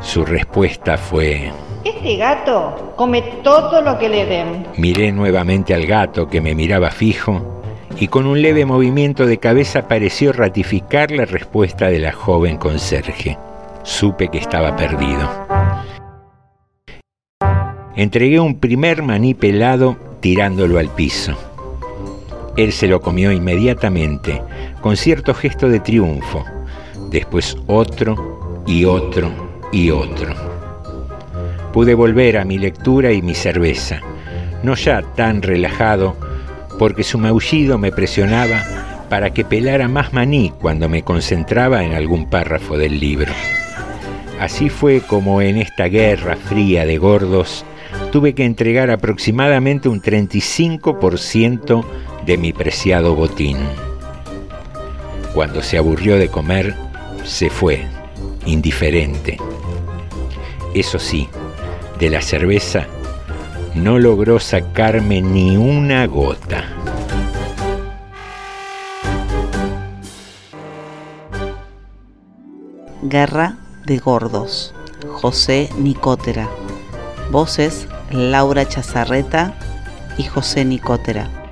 su 0.00 0.24
respuesta 0.24 0.96
fue... 0.96 1.52
Este 1.84 2.16
gato 2.16 2.94
come 2.96 3.22
todo 3.44 3.82
lo 3.82 3.98
que 3.98 4.08
le 4.08 4.24
den. 4.26 4.66
Miré 4.78 5.12
nuevamente 5.12 5.74
al 5.74 5.86
gato 5.86 6.26
que 6.26 6.40
me 6.40 6.54
miraba 6.54 6.90
fijo 6.90 7.62
y 8.00 8.08
con 8.08 8.26
un 8.26 8.42
leve 8.42 8.64
movimiento 8.64 9.26
de 9.26 9.38
cabeza 9.38 9.86
pareció 9.86 10.32
ratificar 10.32 11.12
la 11.12 11.26
respuesta 11.26 11.86
de 11.86 12.00
la 12.00 12.12
joven 12.12 12.56
conserje. 12.56 13.38
Supe 13.84 14.28
que 14.28 14.38
estaba 14.38 14.74
perdido. 14.74 15.45
Entregué 17.96 18.40
un 18.40 18.60
primer 18.60 19.02
maní 19.02 19.32
pelado 19.32 19.96
tirándolo 20.20 20.78
al 20.78 20.90
piso. 20.90 21.34
Él 22.58 22.70
se 22.72 22.88
lo 22.88 23.00
comió 23.00 23.32
inmediatamente, 23.32 24.42
con 24.82 24.98
cierto 24.98 25.32
gesto 25.32 25.70
de 25.70 25.80
triunfo, 25.80 26.44
después 27.08 27.56
otro 27.66 28.62
y 28.66 28.84
otro 28.84 29.30
y 29.72 29.90
otro. 29.90 30.34
Pude 31.72 31.94
volver 31.94 32.36
a 32.36 32.44
mi 32.44 32.58
lectura 32.58 33.12
y 33.12 33.22
mi 33.22 33.34
cerveza, 33.34 34.02
no 34.62 34.74
ya 34.74 35.00
tan 35.00 35.40
relajado, 35.40 36.16
porque 36.78 37.02
su 37.02 37.16
maullido 37.16 37.78
me 37.78 37.92
presionaba 37.92 38.62
para 39.08 39.32
que 39.32 39.42
pelara 39.42 39.88
más 39.88 40.12
maní 40.12 40.52
cuando 40.60 40.90
me 40.90 41.02
concentraba 41.02 41.82
en 41.82 41.94
algún 41.94 42.28
párrafo 42.28 42.76
del 42.76 43.00
libro. 43.00 43.32
Así 44.38 44.68
fue 44.68 45.00
como 45.00 45.40
en 45.40 45.56
esta 45.56 45.86
guerra 45.86 46.36
fría 46.36 46.84
de 46.84 46.98
gordos 46.98 47.64
tuve 48.16 48.34
que 48.34 48.46
entregar 48.46 48.90
aproximadamente 48.90 49.90
un 49.90 50.00
35% 50.00 51.84
de 52.24 52.38
mi 52.38 52.54
preciado 52.54 53.14
botín. 53.14 53.58
Cuando 55.34 55.62
se 55.62 55.76
aburrió 55.76 56.16
de 56.16 56.30
comer, 56.30 56.74
se 57.24 57.50
fue, 57.50 57.84
indiferente. 58.46 59.36
Eso 60.74 60.98
sí, 60.98 61.28
de 61.98 62.08
la 62.08 62.22
cerveza 62.22 62.86
no 63.74 63.98
logró 63.98 64.40
sacarme 64.40 65.20
ni 65.20 65.58
una 65.58 66.06
gota. 66.06 66.64
Guerra 73.02 73.58
de 73.84 73.98
Gordos. 73.98 74.74
José 75.06 75.68
Nicotera. 75.76 76.48
Voces 77.30 77.86
Laura 78.10 78.66
Chazarreta 78.66 79.54
y 80.16 80.24
José 80.24 80.64
Nicotera. 80.64 81.45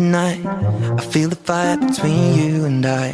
Tonight? 0.00 0.40
I 1.00 1.02
feel 1.12 1.28
the 1.28 1.40
fire 1.48 1.76
between 1.76 2.22
you 2.38 2.64
and 2.64 2.86
I. 2.86 3.06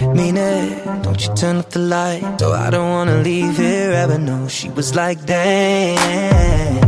I 0.00 0.14
mean 0.18 0.36
it. 0.38 1.02
Don't 1.04 1.20
you 1.24 1.30
turn 1.34 1.56
off 1.60 1.68
the 1.76 1.84
light? 1.96 2.22
So 2.40 2.52
I 2.52 2.70
don't 2.74 2.90
wanna 2.96 3.18
leave 3.28 3.56
here 3.58 3.92
ever. 4.02 4.18
No, 4.18 4.48
she 4.48 4.68
was 4.70 4.88
like, 5.00 5.18
damn. 5.26 6.80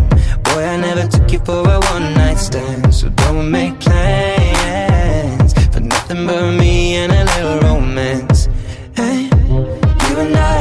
Boy, 0.47 0.63
I 0.75 0.77
never 0.89 1.05
took 1.15 1.27
you 1.35 1.41
for 1.49 1.61
a 1.77 1.79
one 1.95 2.09
night 2.21 2.39
stand. 2.49 2.95
So 2.99 3.11
don't 3.25 3.51
make 3.59 3.75
plans 3.87 5.51
for 5.73 5.83
nothing 5.95 6.27
but 6.27 6.45
me 6.63 6.75
and 7.03 7.13
a 7.21 7.23
little 7.33 7.59
romance. 7.69 8.49
Hey, 9.01 9.19
you 10.07 10.15
and 10.25 10.37
I, 10.57 10.61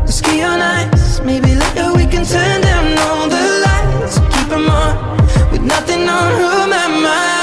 let's 0.00 0.14
ski 0.20 0.34
on 0.50 0.60
ice. 0.80 1.20
Maybe 1.20 1.50
later 1.62 1.88
we 1.98 2.04
can 2.12 2.24
turn 2.34 2.58
down 2.68 2.86
all 3.06 3.24
the 3.36 3.44
lights. 3.66 4.14
Keep 4.34 4.50
'em 4.58 4.70
on 4.82 4.92
with 5.52 5.64
nothing 5.74 6.02
on 6.16 6.28
who 6.38 6.50
my 6.74 6.88
mind. 7.06 7.41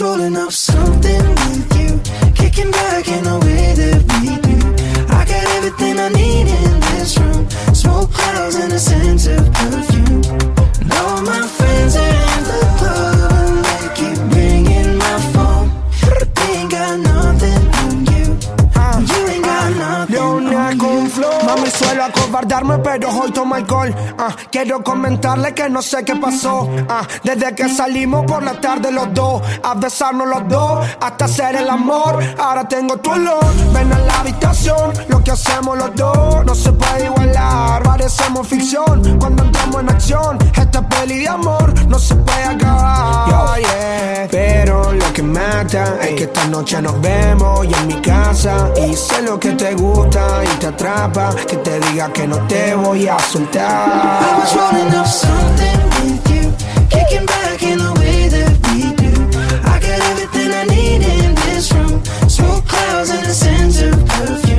Rolling 0.00 0.34
up 0.34 0.50
something 0.50 1.28
with 1.28 1.78
you, 1.78 2.00
kicking 2.32 2.70
back 2.70 3.06
in 3.06 3.22
the 3.22 3.38
way 3.44 3.74
that 3.74 4.00
we 4.16 4.32
do. 4.40 4.56
I 5.14 5.26
got 5.26 5.44
everything 5.56 6.00
I 6.00 6.08
need 6.08 6.48
in 6.48 6.80
this 6.80 7.18
room 7.18 7.46
smoke 7.74 8.10
clouds 8.10 8.54
and 8.54 8.72
a 8.72 8.78
sense 8.78 9.26
of 9.26 9.52
perfume. 9.52 10.22
All 10.90 11.20
my 11.20 11.46
suelo 21.90 22.04
acobardarme, 22.04 22.78
pero 22.78 23.08
hoy 23.10 23.32
tomo 23.32 23.54
alcohol. 23.54 23.94
Ah, 24.18 24.34
quiero 24.50 24.82
comentarle 24.84 25.52
que 25.54 25.68
no 25.68 25.82
sé 25.82 26.04
qué 26.04 26.14
pasó. 26.16 26.68
Ah, 26.88 27.06
desde 27.24 27.54
que 27.54 27.68
salimos 27.68 28.24
por 28.26 28.42
la 28.42 28.60
tarde 28.60 28.92
los 28.92 29.12
dos, 29.12 29.42
a 29.62 29.74
besarnos 29.74 30.28
los 30.28 30.48
dos, 30.48 30.86
hasta 31.00 31.24
hacer 31.24 31.56
el 31.56 31.68
amor. 31.68 32.22
Ahora 32.38 32.68
tengo 32.68 32.96
tu 32.98 33.10
olor. 33.10 33.44
Ven 33.72 33.92
a 33.92 33.98
la 33.98 34.20
habitación, 34.20 34.92
lo 35.08 35.22
que 35.24 35.32
hacemos 35.32 35.76
los 35.76 35.94
dos 35.96 36.44
no 36.44 36.54
se 36.54 36.72
puede 36.72 37.06
igualar. 37.06 37.82
Parecemos 37.82 38.46
ficción 38.46 39.18
cuando 39.18 39.44
entramos 39.44 39.80
en 39.80 39.90
acción. 39.90 40.38
Esta 40.56 40.88
peli 40.88 41.18
de 41.18 41.28
amor 41.28 41.74
no 41.88 41.98
se 41.98 42.14
puede 42.14 42.44
acabar. 42.44 43.28
Yo, 43.28 43.56
yeah. 43.56 44.28
Pero 44.30 44.92
lo 44.92 45.12
que 45.12 45.22
mata 45.22 45.96
es 46.02 46.14
que 46.14 46.24
esta 46.24 46.46
noche 46.46 46.80
nos 46.80 47.00
vemos 47.00 47.66
y 47.66 47.74
en 47.74 47.86
mi 47.88 48.00
casa. 48.00 48.70
Y 48.86 48.94
sé 48.94 49.22
lo 49.22 49.40
que 49.40 49.52
te 49.52 49.74
gusta 49.74 50.44
y 50.44 50.58
te 50.58 50.66
atrapa. 50.68 51.34
Que 51.48 51.56
te 51.56 51.79
diga 51.80 52.12
que 52.12 52.26
no 52.26 52.36
te 52.46 52.74
voy 52.74 53.08
a 53.08 53.18
soltar. 53.18 54.22
I 54.22 54.38
was 54.38 54.54
rolling 54.54 54.94
up 54.94 55.06
something 55.06 55.80
with 56.02 56.30
you, 56.30 56.52
kicking 56.88 57.26
back 57.26 57.62
in 57.62 57.78
the 57.78 57.92
way 58.00 58.28
that 58.28 58.52
we 58.68 58.94
do. 58.96 59.12
I 59.64 59.78
got 59.78 60.00
everything 60.10 60.52
I 60.52 60.64
need 60.64 61.02
in 61.02 61.34
this 61.46 61.72
room, 61.72 62.02
smoke 62.28 62.66
clouds 62.66 63.10
and 63.10 63.24
a 63.24 63.88
of 63.88 64.06
perfume. 64.06 64.49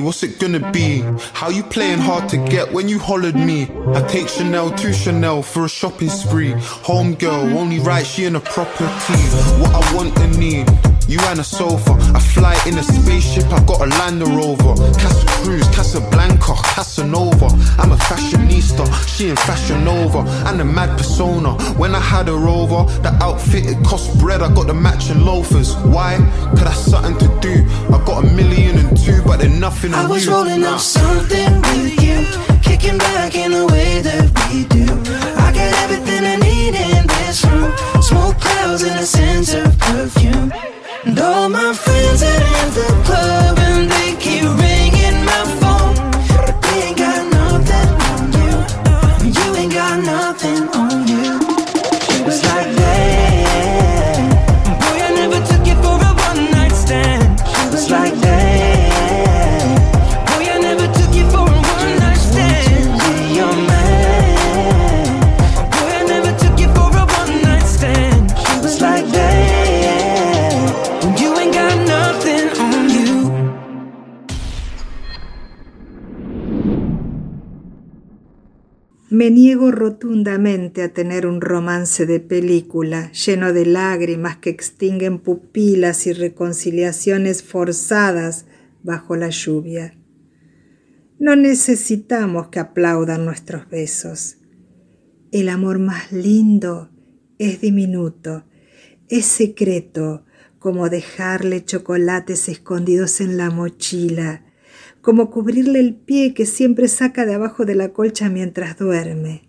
What's 0.00 0.22
it 0.22 0.38
gonna 0.38 0.70
be? 0.72 1.00
How 1.32 1.48
you 1.48 1.62
playing 1.62 1.98
hard 1.98 2.28
to 2.30 2.36
get 2.36 2.72
when 2.72 2.88
you 2.88 2.98
hollered 2.98 3.34
me? 3.34 3.68
I 3.94 4.02
take 4.08 4.28
Chanel 4.28 4.70
to 4.70 4.92
Chanel 4.92 5.42
for 5.42 5.64
a 5.64 5.68
shopping 5.68 6.10
spree. 6.10 6.54
Home 6.84 7.14
girl, 7.14 7.56
only 7.58 7.78
right, 7.80 8.06
she 8.06 8.24
in 8.24 8.36
a 8.36 8.40
property. 8.40 9.22
What 9.60 9.74
I 9.74 9.94
want 9.94 10.18
and 10.18 10.38
need. 10.38 10.66
You 11.08 11.18
and 11.20 11.40
a 11.40 11.44
sofa, 11.44 11.92
I 12.14 12.20
fly 12.20 12.54
in 12.66 12.76
a 12.76 12.82
spaceship, 12.82 13.50
I 13.50 13.64
got 13.64 13.80
a 13.80 13.86
Land 13.86 14.20
Rover. 14.20 14.74
Casa 15.00 15.24
Cruz, 15.42 15.66
Casablanca, 15.68 16.52
Casanova. 16.74 17.46
I'm 17.78 17.92
a 17.92 17.96
fashionista, 17.96 18.84
she 19.08 19.30
in 19.30 19.36
Fashion 19.36 19.84
Nova. 19.84 20.18
And 20.46 20.60
a 20.60 20.66
mad 20.66 20.98
persona. 20.98 21.54
When 21.78 21.94
I 21.94 22.00
had 22.00 22.28
her 22.28 22.46
over, 22.46 22.84
the 23.00 23.08
outfit 23.22 23.64
it 23.64 23.82
cost 23.86 24.20
bread, 24.20 24.42
I 24.42 24.52
got 24.54 24.66
the 24.66 24.74
matching 24.74 25.24
loafers. 25.24 25.74
Why? 25.76 26.18
Cause 26.50 26.64
that's 26.64 26.78
something 26.78 27.16
to 27.16 27.40
do. 27.40 27.64
I 27.88 28.04
got 28.04 28.24
a 28.24 28.26
million 28.34 28.76
and 28.76 28.94
two, 28.94 29.22
but 29.22 29.40
they're 29.40 29.48
nothing 29.48 29.94
I 29.94 30.06
was 30.06 30.26
you. 30.26 30.32
rolling 30.32 30.62
up 30.64 30.78
something 30.78 31.62
with 31.62 32.02
you, 32.02 32.26
kicking 32.60 32.98
back 32.98 33.34
in 33.34 33.52
the 33.52 33.66
way 33.66 34.02
that 34.02 34.28
we 34.52 34.64
do. 34.64 34.84
I 35.40 35.52
got 35.56 35.72
everything 35.84 36.22
I 36.26 36.36
need 36.36 36.74
in 36.74 37.06
this 37.06 37.42
room, 37.46 37.72
smoke 38.02 38.38
clouds 38.38 38.82
and 38.82 39.00
a 39.00 39.06
sense 39.06 39.54
of 39.54 39.78
perfume. 39.78 40.17
And 41.04 41.18
all 41.20 41.48
my 41.48 41.72
friends 41.74 42.22
are 42.22 42.26
in 42.26 42.74
the 42.74 43.02
club 43.04 43.37
Me 79.18 79.32
niego 79.32 79.72
rotundamente 79.72 80.80
a 80.80 80.92
tener 80.94 81.26
un 81.26 81.40
romance 81.40 82.06
de 82.06 82.20
película 82.20 83.10
lleno 83.10 83.52
de 83.52 83.66
lágrimas 83.66 84.36
que 84.36 84.48
extinguen 84.48 85.18
pupilas 85.18 86.06
y 86.06 86.12
reconciliaciones 86.12 87.42
forzadas 87.42 88.46
bajo 88.84 89.16
la 89.16 89.30
lluvia. 89.30 89.98
No 91.18 91.34
necesitamos 91.34 92.46
que 92.46 92.60
aplaudan 92.60 93.24
nuestros 93.24 93.68
besos. 93.68 94.36
El 95.32 95.48
amor 95.48 95.80
más 95.80 96.12
lindo 96.12 96.88
es 97.38 97.60
diminuto, 97.60 98.44
es 99.08 99.24
secreto, 99.24 100.26
como 100.60 100.90
dejarle 100.90 101.64
chocolates 101.64 102.48
escondidos 102.48 103.20
en 103.20 103.36
la 103.36 103.50
mochila, 103.50 104.44
como 105.00 105.30
cubrirle 105.30 105.80
el 105.80 105.94
pie 105.94 106.34
que 106.34 106.46
siempre 106.46 106.88
saca 106.88 107.26
de 107.26 107.34
abajo 107.34 107.64
de 107.64 107.74
la 107.74 107.92
colcha 107.92 108.28
mientras 108.28 108.78
duerme, 108.78 109.48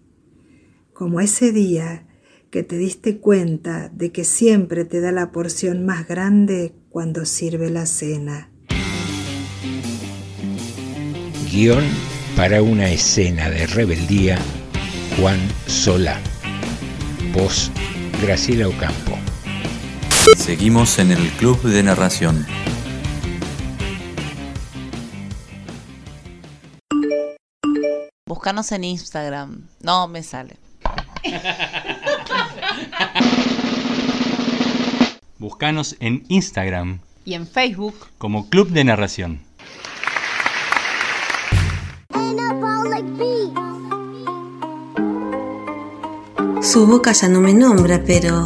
como 0.94 1.20
ese 1.20 1.52
día 1.52 2.06
que 2.50 2.64
te 2.64 2.78
diste 2.78 3.18
cuenta 3.18 3.90
de 3.90 4.12
que 4.12 4.24
siempre 4.24 4.86
te 4.86 5.02
da 5.02 5.12
la 5.12 5.32
porción 5.32 5.86
más 5.86 6.08
grande 6.08 6.74
cuando 6.90 7.26
sirve 7.26 7.70
la 7.70 7.86
cena. 7.86 8.50
Guión 11.52 11.84
para 12.36 12.62
una 12.62 12.90
escena 12.90 13.50
de 13.50 13.68
rebeldía, 13.68 14.40
Juan 15.18 15.40
Solá. 15.68 16.20
Voz, 17.34 17.72
Graciela 18.22 18.68
Ocampo. 18.68 19.18
Seguimos 20.38 21.00
en 21.00 21.12
el 21.12 21.28
Club 21.32 21.62
de 21.64 21.84
Narración. 21.84 22.46
Búscanos 28.39 28.71
en 28.71 28.86
Instagram. 28.86 29.67
No 29.82 30.08
me 30.08 30.23
sale. 30.23 30.56
Búscanos 35.38 35.97
en 35.99 36.23
Instagram 36.30 36.99
Y 37.25 37.34
en 37.34 37.45
Facebook. 37.45 37.95
como 38.17 38.47
Club 38.49 38.69
de 38.69 38.86
Narración. 38.86 39.41
Su 46.62 46.88
boca 46.88 47.12
ya 47.12 47.28
no 47.28 47.41
me 47.41 47.54
nombra, 47.54 48.02
pero 48.06 48.45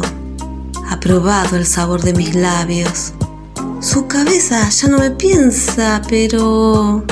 ha 0.90 0.98
probado 0.98 1.56
el 1.56 1.66
sabor 1.66 2.02
de 2.02 2.14
mis 2.14 2.34
labios. 2.34 3.12
Su 3.80 4.08
cabeza 4.08 4.68
ya 4.70 4.88
no 4.88 4.98
me 4.98 5.12
piensa, 5.12 6.02
pero 6.08 7.04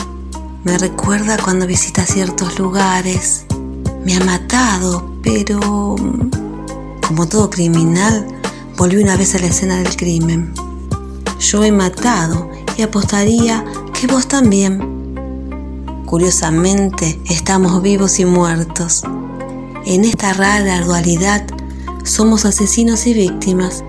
me 0.64 0.78
recuerda 0.78 1.36
cuando 1.42 1.66
visita 1.66 2.06
ciertos 2.06 2.58
lugares. 2.58 3.46
Me 4.04 4.16
ha 4.16 4.20
matado, 4.24 5.12
pero 5.22 5.60
como 7.06 7.26
todo 7.26 7.50
criminal, 7.50 8.26
volvió 8.76 9.00
una 9.02 9.16
vez 9.16 9.34
a 9.34 9.40
la 9.40 9.46
escena 9.46 9.78
del 9.78 9.96
crimen. 9.96 10.54
Yo 11.40 11.64
he 11.64 11.72
matado 11.72 12.48
y 12.76 12.82
apostaría 12.82 13.64
que 13.92 14.06
vos 14.06 14.28
también. 14.28 15.14
Curiosamente, 16.06 17.20
estamos 17.28 17.82
vivos 17.82 18.20
y 18.20 18.24
muertos. 18.24 19.02
En 19.84 20.04
esta 20.04 20.32
rara 20.32 20.80
dualidad 20.82 21.44
somos 22.04 22.44
asesinos 22.44 23.06
y 23.08 23.14
víctimas, 23.14 23.82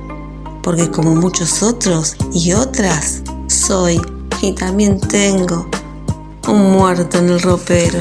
porque 0.64 0.90
como 0.90 1.16
muchos 1.16 1.62
otros 1.62 2.16
y 2.32 2.54
otras, 2.54 3.22
soy 3.48 4.02
y 4.42 4.54
también 4.54 5.00
tengo 5.00 5.70
un 6.48 6.72
muerto 6.72 7.18
en 7.18 7.30
el 7.30 7.42
ropero. 7.42 8.00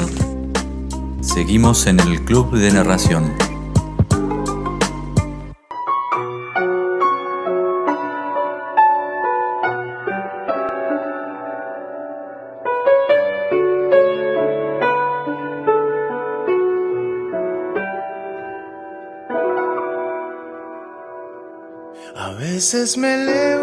Seguimos 1.21 1.87
en 1.87 1.99
el 1.99 2.23
Club 2.25 2.51
de 2.51 2.71
Narración. 2.71 3.31
A 22.15 22.31
veces 22.33 22.97
me 22.97 23.15
elevo, 23.15 23.62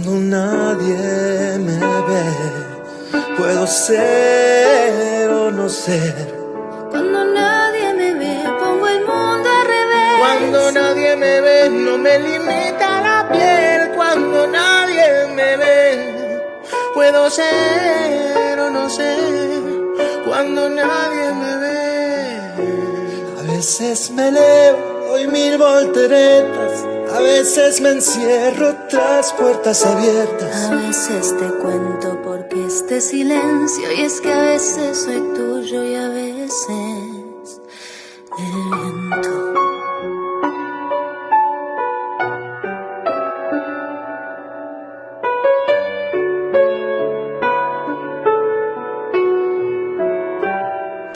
Cuando 0.00 0.36
nadie 0.36 1.58
me 1.58 1.76
ve, 2.08 2.24
puedo 3.36 3.66
ser 3.66 5.28
o 5.28 5.50
no 5.50 5.68
ser. 5.68 6.14
Cuando 6.88 7.24
nadie 7.24 7.94
me 7.94 8.14
ve, 8.14 8.44
pongo 8.60 8.86
el 8.86 9.00
mundo 9.00 9.50
al 9.50 9.66
revés. 9.66 10.14
Cuando 10.20 10.70
nadie 10.70 11.16
me 11.16 11.40
ve, 11.40 11.70
no 11.70 11.98
me 11.98 12.16
limita 12.20 13.00
la 13.00 13.28
piel. 13.32 13.90
Cuando 13.96 14.46
nadie 14.46 15.26
me 15.34 15.56
ve, 15.56 16.42
puedo 16.94 17.28
ser 17.28 18.60
o 18.60 18.70
no 18.70 18.88
ser. 18.88 19.18
Cuando 20.24 20.68
nadie 20.68 21.32
me 21.42 21.56
ve, 21.56 22.38
a 23.36 23.42
veces 23.52 24.12
me 24.12 24.30
leo, 24.30 24.76
doy 25.08 25.26
mil 25.26 25.58
volteretas. 25.58 26.87
A 27.18 27.20
veces 27.20 27.80
me 27.80 27.90
encierro 27.90 28.76
tras 28.88 29.32
puertas 29.32 29.84
abiertas. 29.84 30.70
A 30.70 30.76
veces 30.76 31.36
te 31.36 31.48
cuento 31.58 32.22
porque 32.22 32.64
este 32.64 33.00
silencio 33.00 33.92
y 33.92 34.02
es 34.02 34.20
que 34.20 34.32
a 34.32 34.42
veces 34.42 34.98
soy 34.98 35.20
tuyo 35.34 35.82
y 35.82 35.96
a 35.96 36.10
veces 36.10 36.87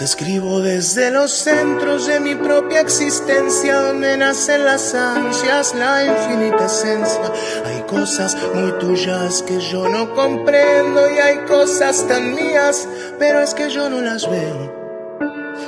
Te 0.02 0.06
escribo 0.06 0.60
desde 0.60 1.12
los 1.12 1.30
centros 1.30 2.08
de 2.08 2.18
mi 2.18 2.34
propia 2.34 2.80
existencia, 2.80 3.82
donde 3.82 4.16
nacen 4.16 4.64
las 4.64 4.92
ansias, 4.96 5.76
la 5.76 6.04
infinita 6.04 6.66
esencia. 6.66 7.32
Hay 7.64 7.82
cosas 7.82 8.36
muy 8.52 8.72
tuyas 8.80 9.42
que 9.42 9.60
yo 9.60 9.88
no 9.88 10.12
comprendo 10.12 11.08
y 11.08 11.18
hay 11.20 11.38
cosas 11.46 12.04
tan 12.08 12.34
mías, 12.34 12.88
pero 13.20 13.42
es 13.42 13.54
que 13.54 13.70
yo 13.70 13.88
no 13.88 14.00
las 14.00 14.28
veo. 14.28 14.82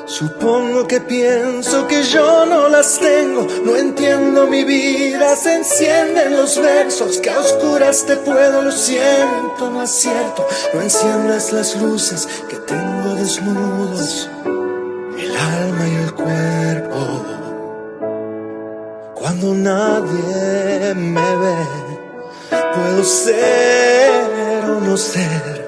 Supongo 0.07 0.89
que 0.89 1.01
pienso 1.01 1.87
que 1.87 2.03
yo 2.03 2.45
no 2.45 2.69
las 2.69 2.99
tengo, 2.99 3.47
no 3.65 3.77
entiendo 3.77 4.49
mi 4.49 4.65
vida, 4.65 5.37
se 5.37 5.55
encienden 5.55 6.37
los 6.37 6.61
versos, 6.61 7.19
que 7.19 7.31
a 7.31 7.39
oscuras 7.39 8.05
te 8.05 8.17
puedo, 8.17 8.63
lo 8.63 8.73
siento, 8.73 9.71
no 9.71 9.81
es 9.81 9.91
cierto, 9.91 10.45
no 10.75 10.83
enciendas 10.83 11.53
las 11.53 11.77
luces 11.81 12.29
que 12.49 12.57
tengo 12.57 12.84
desnudos, 13.15 14.29
el 15.19 15.37
alma 15.37 15.89
y 15.89 15.95
el 16.05 16.15
cuerpo. 16.15 17.25
Cuando 19.15 19.55
nadie 19.55 20.95
me 20.95 21.37
ve, 21.37 21.57
puedo 22.75 23.05
ser 23.05 24.65
o 24.71 24.81
no 24.81 24.97
ser. 24.97 25.65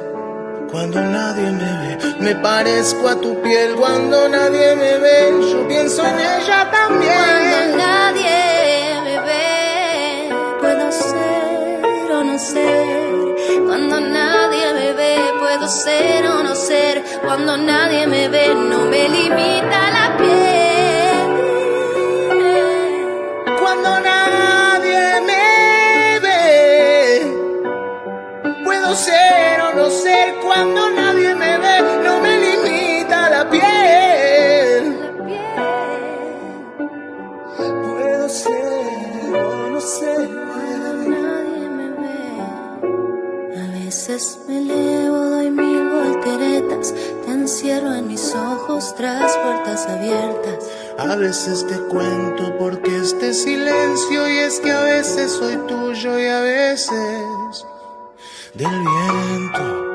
Cuando 0.71 1.01
nadie 1.01 1.51
me 1.53 1.73
ve, 1.81 1.99
me 2.21 2.37
parezco 2.37 3.09
a 3.09 3.17
tu 3.17 3.41
piel. 3.43 3.77
Cuando 3.77 4.29
nadie 4.29 4.77
me 4.77 4.99
ve, 4.99 5.35
yo 5.51 5.67
pienso 5.69 6.03
en 6.05 6.19
ella 6.19 6.71
también. 6.71 7.13
Cuando 7.15 7.77
nadie 7.77 9.01
me 9.05 9.21
ve, 9.29 10.29
puedo 10.61 10.93
ser 10.93 12.13
o 12.13 12.25
no 12.25 12.39
ser. 12.39 13.65
Cuando 13.67 14.01
nadie 14.01 14.36
puedo 15.57 15.69
ser 15.71 16.27
o 16.27 16.43
no 16.43 16.55
ser. 16.55 17.03
Cuando 17.25 17.57
nadie 17.57 18.07
me 18.07 18.29
ve, 18.29 18.55
no 18.55 18.85
me 18.85 19.09
limita 19.09 19.91
la 19.91 20.17
piel. 20.19 21.29
Cuando 23.59 24.01
nadie 24.01 25.21
me 25.29 26.19
ve, 26.25 27.27
puedo 28.65 28.95
ser 28.97 29.61
o 29.63 29.73
no 29.73 29.89
ser. 29.89 30.35
Cuando 30.45 30.91
nadie 30.91 31.35
me 31.35 31.57
ve, 31.57 31.83
no 32.05 32.21
me 32.21 32.36
ojos 48.67 48.95
tras 48.97 49.37
puertas 49.39 49.87
abiertas. 49.87 50.71
A 50.99 51.17
veces 51.17 51.67
te 51.67 51.79
cuento 51.89 52.57
porque 52.59 52.97
este 52.97 53.33
silencio 53.33 54.29
y 54.29 54.39
es 54.39 54.61
que 54.61 54.73
a 54.73 54.83
veces 54.83 55.33
soy 55.33 55.57
tuyo 55.69 56.19
y 56.19 56.27
a 56.27 56.41
veces 56.41 57.67
del 58.55 58.81
viento. 58.81 59.86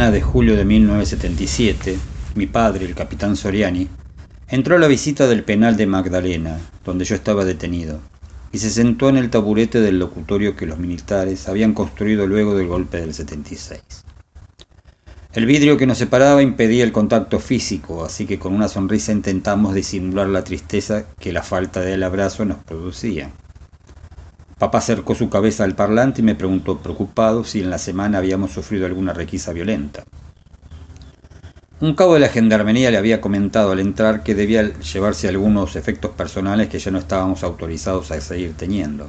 Mañana 0.00 0.14
de 0.14 0.22
julio 0.22 0.56
de 0.56 0.64
1977, 0.64 1.98
mi 2.34 2.46
padre, 2.46 2.86
el 2.86 2.94
capitán 2.94 3.36
Soriani, 3.36 3.86
entró 4.48 4.76
a 4.76 4.78
la 4.78 4.86
visita 4.86 5.26
del 5.26 5.44
penal 5.44 5.76
de 5.76 5.86
Magdalena, 5.86 6.58
donde 6.86 7.04
yo 7.04 7.14
estaba 7.14 7.44
detenido, 7.44 8.00
y 8.50 8.56
se 8.56 8.70
sentó 8.70 9.10
en 9.10 9.18
el 9.18 9.28
taburete 9.28 9.78
del 9.82 9.98
locutorio 9.98 10.56
que 10.56 10.64
los 10.64 10.78
militares 10.78 11.50
habían 11.50 11.74
construido 11.74 12.26
luego 12.26 12.54
del 12.54 12.68
golpe 12.68 12.98
del 12.98 13.12
76. 13.12 13.82
El 15.34 15.44
vidrio 15.44 15.76
que 15.76 15.86
nos 15.86 15.98
separaba 15.98 16.40
impedía 16.40 16.84
el 16.84 16.92
contacto 16.92 17.38
físico, 17.38 18.02
así 18.02 18.24
que 18.24 18.38
con 18.38 18.54
una 18.54 18.68
sonrisa 18.68 19.12
intentamos 19.12 19.74
disimular 19.74 20.28
la 20.28 20.44
tristeza 20.44 21.04
que 21.18 21.30
la 21.30 21.42
falta 21.42 21.82
del 21.82 22.04
abrazo 22.04 22.46
nos 22.46 22.64
producía. 22.64 23.34
Papá 24.60 24.76
acercó 24.76 25.14
su 25.14 25.30
cabeza 25.30 25.64
al 25.64 25.74
parlante 25.74 26.20
y 26.20 26.22
me 26.22 26.34
preguntó 26.34 26.76
preocupado 26.80 27.44
si 27.44 27.62
en 27.62 27.70
la 27.70 27.78
semana 27.78 28.18
habíamos 28.18 28.50
sufrido 28.50 28.84
alguna 28.84 29.14
requisa 29.14 29.54
violenta. 29.54 30.04
Un 31.80 31.94
cabo 31.94 32.12
de 32.12 32.20
la 32.20 32.28
gendarmería 32.28 32.90
le 32.90 32.98
había 32.98 33.22
comentado 33.22 33.72
al 33.72 33.80
entrar 33.80 34.22
que 34.22 34.34
debía 34.34 34.70
llevarse 34.78 35.28
algunos 35.28 35.76
efectos 35.76 36.10
personales 36.10 36.68
que 36.68 36.78
ya 36.78 36.90
no 36.90 36.98
estábamos 36.98 37.42
autorizados 37.42 38.10
a 38.10 38.20
seguir 38.20 38.52
teniendo. 38.54 39.08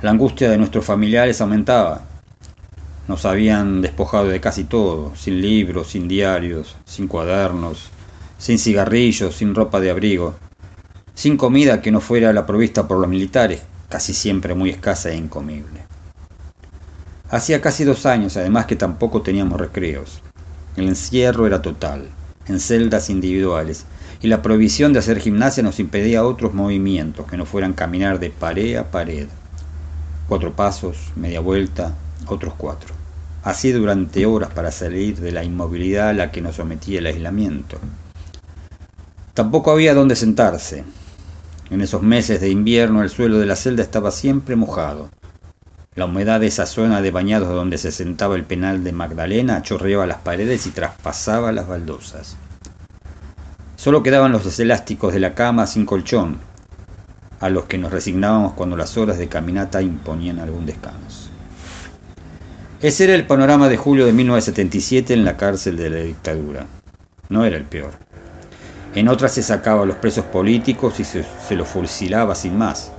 La 0.00 0.12
angustia 0.12 0.48
de 0.48 0.58
nuestros 0.58 0.84
familiares 0.84 1.40
aumentaba. 1.40 2.02
Nos 3.08 3.26
habían 3.26 3.82
despojado 3.82 4.28
de 4.28 4.40
casi 4.40 4.62
todo, 4.62 5.16
sin 5.16 5.42
libros, 5.42 5.88
sin 5.88 6.06
diarios, 6.06 6.76
sin 6.84 7.08
cuadernos, 7.08 7.90
sin 8.38 8.60
cigarrillos, 8.60 9.34
sin 9.34 9.56
ropa 9.56 9.80
de 9.80 9.90
abrigo, 9.90 10.36
sin 11.16 11.36
comida 11.36 11.82
que 11.82 11.90
no 11.90 12.00
fuera 12.00 12.32
la 12.32 12.46
provista 12.46 12.86
por 12.86 13.00
los 13.00 13.08
militares, 13.08 13.62
casi 13.88 14.14
siempre 14.14 14.54
muy 14.54 14.70
escasa 14.70 15.10
e 15.10 15.16
incomible. 15.16 15.84
Hacía 17.28 17.60
casi 17.60 17.84
dos 17.84 18.06
años, 18.06 18.36
además 18.36 18.66
que 18.66 18.76
tampoco 18.76 19.22
teníamos 19.22 19.60
recreos. 19.60 20.20
El 20.76 20.88
encierro 20.88 21.46
era 21.46 21.62
total, 21.62 22.08
en 22.46 22.60
celdas 22.60 23.10
individuales, 23.10 23.84
y 24.22 24.28
la 24.28 24.42
prohibición 24.42 24.92
de 24.92 25.00
hacer 25.00 25.18
gimnasia 25.18 25.62
nos 25.62 25.80
impedía 25.80 26.24
otros 26.24 26.54
movimientos 26.54 27.26
que 27.26 27.36
no 27.36 27.44
fueran 27.44 27.72
caminar 27.72 28.18
de 28.20 28.30
pared 28.30 28.76
a 28.76 28.90
pared. 28.90 29.26
Cuatro 30.28 30.54
pasos, 30.54 31.12
media 31.16 31.40
vuelta, 31.40 31.94
otros 32.26 32.54
cuatro. 32.56 32.94
Así 33.42 33.72
durante 33.72 34.26
horas 34.26 34.50
para 34.50 34.72
salir 34.72 35.20
de 35.20 35.32
la 35.32 35.44
inmovilidad 35.44 36.08
a 36.08 36.14
la 36.14 36.30
que 36.30 36.40
nos 36.40 36.56
sometía 36.56 36.98
el 36.98 37.06
aislamiento. 37.06 37.78
Tampoco 39.34 39.70
había 39.70 39.94
dónde 39.94 40.16
sentarse. 40.16 40.84
En 41.68 41.80
esos 41.80 42.02
meses 42.02 42.40
de 42.40 42.48
invierno 42.48 43.02
el 43.02 43.10
suelo 43.10 43.38
de 43.38 43.46
la 43.46 43.56
celda 43.56 43.82
estaba 43.82 44.12
siempre 44.12 44.54
mojado. 44.54 45.10
La 45.96 46.04
humedad 46.04 46.40
de 46.40 46.46
esa 46.46 46.66
zona 46.66 47.02
de 47.02 47.10
bañados 47.10 47.48
donde 47.48 47.78
se 47.78 47.90
sentaba 47.90 48.36
el 48.36 48.44
penal 48.44 48.84
de 48.84 48.92
Magdalena 48.92 49.62
chorreaba 49.62 50.06
las 50.06 50.18
paredes 50.18 50.66
y 50.66 50.70
traspasaba 50.70 51.50
las 51.52 51.66
baldosas. 51.66 52.36
Solo 53.76 54.02
quedaban 54.02 54.32
los 54.32 54.58
elásticos 54.60 55.12
de 55.12 55.20
la 55.20 55.34
cama 55.34 55.66
sin 55.66 55.86
colchón, 55.86 56.38
a 57.40 57.50
los 57.50 57.64
que 57.64 57.78
nos 57.78 57.92
resignábamos 57.92 58.52
cuando 58.52 58.76
las 58.76 58.96
horas 58.96 59.18
de 59.18 59.28
caminata 59.28 59.82
imponían 59.82 60.38
algún 60.38 60.66
descanso. 60.66 61.30
Ese 62.80 63.04
era 63.04 63.14
el 63.14 63.26
panorama 63.26 63.68
de 63.68 63.76
julio 63.76 64.06
de 64.06 64.12
1977 64.12 65.14
en 65.14 65.24
la 65.24 65.36
cárcel 65.36 65.76
de 65.76 65.90
la 65.90 65.96
dictadura. 65.96 66.66
No 67.28 67.44
era 67.44 67.56
el 67.56 67.64
peor. 67.64 68.05
En 68.96 69.08
otras 69.08 69.32
se 69.32 69.42
sacaba 69.42 69.82
a 69.82 69.86
los 69.86 69.98
presos 69.98 70.24
políticos 70.24 70.98
y 71.00 71.04
se, 71.04 71.22
los 71.50 71.68
fusilaba 71.68 72.34
sin 72.34 72.56
más. 72.56 72.90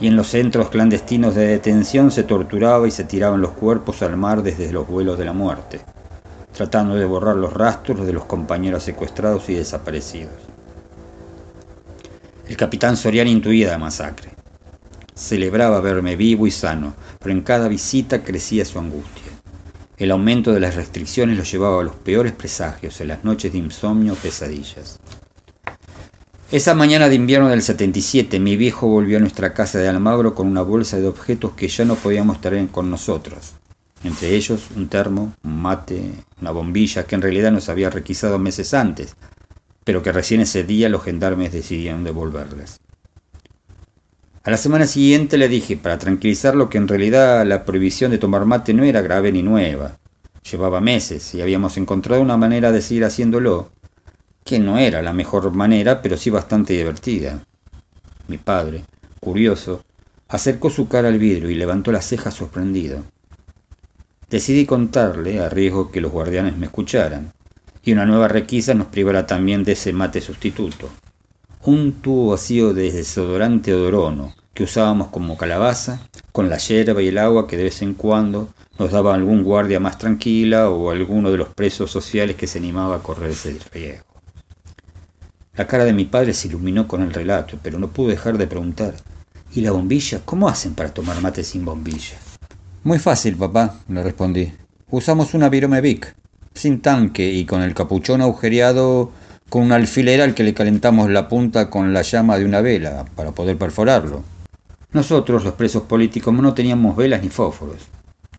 Y 0.00 0.06
en 0.06 0.16
los 0.16 0.28
centros 0.28 0.70
clandestinos 0.70 1.34
de 1.34 1.46
detención 1.46 2.10
se 2.10 2.22
torturaba 2.22 2.88
y 2.88 2.90
se 2.90 3.04
tiraban 3.04 3.42
los 3.42 3.50
cuerpos 3.50 4.00
al 4.00 4.16
mar 4.16 4.42
desde 4.42 4.72
los 4.72 4.88
vuelos 4.88 5.18
de 5.18 5.26
la 5.26 5.34
muerte, 5.34 5.82
tratando 6.54 6.94
de 6.94 7.04
borrar 7.04 7.36
los 7.36 7.52
rastros 7.52 8.06
de 8.06 8.14
los 8.14 8.24
compañeros 8.24 8.82
secuestrados 8.82 9.46
y 9.50 9.54
desaparecidos. 9.56 10.32
El 12.48 12.56
capitán 12.56 12.96
Soriano 12.96 13.28
intuía 13.28 13.72
la 13.72 13.78
masacre. 13.78 14.30
Celebraba 15.14 15.82
verme 15.82 16.16
vivo 16.16 16.46
y 16.46 16.50
sano, 16.50 16.94
pero 17.20 17.34
en 17.34 17.42
cada 17.42 17.68
visita 17.68 18.22
crecía 18.22 18.64
su 18.64 18.78
angustia. 18.78 19.31
El 20.02 20.10
aumento 20.10 20.52
de 20.52 20.58
las 20.58 20.74
restricciones 20.74 21.38
lo 21.38 21.44
llevaba 21.44 21.80
a 21.80 21.84
los 21.84 21.94
peores 21.94 22.32
presagios, 22.32 23.00
en 23.00 23.06
las 23.06 23.22
noches 23.22 23.52
de 23.52 23.58
insomnio 23.58 24.16
pesadillas. 24.16 24.98
Esa 26.50 26.74
mañana 26.74 27.08
de 27.08 27.14
invierno 27.14 27.48
del 27.48 27.62
77, 27.62 28.40
mi 28.40 28.56
viejo 28.56 28.88
volvió 28.88 29.18
a 29.18 29.20
nuestra 29.20 29.54
casa 29.54 29.78
de 29.78 29.86
Almagro 29.86 30.34
con 30.34 30.48
una 30.48 30.62
bolsa 30.62 30.98
de 30.98 31.06
objetos 31.06 31.52
que 31.52 31.68
ya 31.68 31.84
no 31.84 31.94
podíamos 31.94 32.40
traer 32.40 32.66
con 32.66 32.90
nosotros. 32.90 33.54
Entre 34.02 34.34
ellos 34.34 34.70
un 34.74 34.88
termo, 34.88 35.34
un 35.44 35.62
mate, 35.62 36.10
una 36.40 36.50
bombilla 36.50 37.06
que 37.06 37.14
en 37.14 37.22
realidad 37.22 37.52
nos 37.52 37.68
había 37.68 37.88
requisado 37.88 38.40
meses 38.40 38.74
antes, 38.74 39.14
pero 39.84 40.02
que 40.02 40.10
recién 40.10 40.40
ese 40.40 40.64
día 40.64 40.88
los 40.88 41.04
gendarmes 41.04 41.52
decidieron 41.52 42.02
devolverles. 42.02 42.80
A 44.44 44.50
la 44.50 44.56
semana 44.56 44.88
siguiente 44.88 45.38
le 45.38 45.48
dije, 45.48 45.76
para 45.76 45.98
tranquilizarlo, 45.98 46.68
que 46.68 46.76
en 46.76 46.88
realidad 46.88 47.46
la 47.46 47.64
prohibición 47.64 48.10
de 48.10 48.18
tomar 48.18 48.44
mate 48.44 48.74
no 48.74 48.82
era 48.82 49.00
grave 49.00 49.30
ni 49.30 49.40
nueva. 49.40 50.00
Llevaba 50.50 50.80
meses 50.80 51.32
y 51.36 51.40
habíamos 51.40 51.76
encontrado 51.76 52.20
una 52.20 52.36
manera 52.36 52.72
de 52.72 52.82
seguir 52.82 53.04
haciéndolo, 53.04 53.70
que 54.44 54.58
no 54.58 54.78
era 54.78 55.00
la 55.00 55.12
mejor 55.12 55.54
manera, 55.54 56.02
pero 56.02 56.16
sí 56.16 56.28
bastante 56.28 56.72
divertida. 56.72 57.44
Mi 58.26 58.36
padre, 58.36 58.82
curioso, 59.20 59.82
acercó 60.28 60.70
su 60.70 60.88
cara 60.88 61.06
al 61.06 61.20
vidrio 61.20 61.48
y 61.48 61.54
levantó 61.54 61.92
las 61.92 62.06
cejas 62.06 62.34
sorprendido. 62.34 63.04
Decidí 64.28 64.66
contarle, 64.66 65.38
a 65.38 65.50
riesgo 65.50 65.92
que 65.92 66.00
los 66.00 66.10
guardianes 66.10 66.56
me 66.56 66.66
escucharan, 66.66 67.30
y 67.84 67.92
una 67.92 68.06
nueva 68.06 68.26
requisa 68.26 68.74
nos 68.74 68.88
privara 68.88 69.24
también 69.24 69.62
de 69.62 69.72
ese 69.72 69.92
mate 69.92 70.20
sustituto 70.20 70.90
un 71.64 71.92
tubo 72.02 72.30
vacío 72.30 72.74
de 72.74 72.90
desodorante 72.90 73.72
odorono 73.72 74.34
que 74.52 74.64
usábamos 74.64 75.08
como 75.08 75.36
calabaza, 75.36 76.00
con 76.32 76.50
la 76.50 76.58
hierba 76.58 77.00
y 77.00 77.08
el 77.08 77.18
agua 77.18 77.46
que 77.46 77.56
de 77.56 77.64
vez 77.64 77.82
en 77.82 77.94
cuando 77.94 78.48
nos 78.78 78.90
daba 78.90 79.14
algún 79.14 79.44
guardia 79.44 79.78
más 79.78 79.96
tranquila 79.96 80.70
o 80.70 80.90
alguno 80.90 81.30
de 81.30 81.38
los 81.38 81.48
presos 81.50 81.90
sociales 81.90 82.36
que 82.36 82.46
se 82.46 82.58
animaba 82.58 82.96
a 82.96 83.02
correr 83.02 83.30
ese 83.30 83.56
riesgo. 83.72 84.04
La 85.54 85.66
cara 85.66 85.84
de 85.84 85.92
mi 85.92 86.04
padre 86.04 86.34
se 86.34 86.48
iluminó 86.48 86.88
con 86.88 87.02
el 87.02 87.12
relato, 87.12 87.58
pero 87.62 87.78
no 87.78 87.88
pude 87.88 88.12
dejar 88.12 88.38
de 88.38 88.46
preguntar, 88.46 88.94
¿y 89.54 89.60
la 89.60 89.70
bombilla? 89.70 90.20
¿Cómo 90.24 90.48
hacen 90.48 90.74
para 90.74 90.92
tomar 90.92 91.20
mate 91.20 91.44
sin 91.44 91.64
bombilla? 91.64 92.16
Muy 92.82 92.98
fácil, 92.98 93.36
papá, 93.36 93.78
le 93.88 94.02
respondí. 94.02 94.52
Usamos 94.90 95.34
una 95.34 95.48
Viromevic, 95.48 96.12
sin 96.54 96.80
tanque 96.80 97.30
y 97.30 97.44
con 97.44 97.62
el 97.62 97.74
capuchón 97.74 98.20
agujereado 98.20 99.12
con 99.52 99.64
un 99.64 99.72
alfiler 99.72 100.22
al 100.22 100.32
que 100.32 100.44
le 100.44 100.54
calentamos 100.54 101.10
la 101.10 101.28
punta 101.28 101.68
con 101.68 101.92
la 101.92 102.00
llama 102.00 102.38
de 102.38 102.46
una 102.46 102.62
vela 102.62 103.04
para 103.14 103.32
poder 103.32 103.58
perforarlo. 103.58 104.24
Nosotros, 104.92 105.44
los 105.44 105.52
presos 105.52 105.82
políticos, 105.82 106.32
no 106.32 106.54
teníamos 106.54 106.96
velas 106.96 107.22
ni 107.22 107.28
fósforos, 107.28 107.82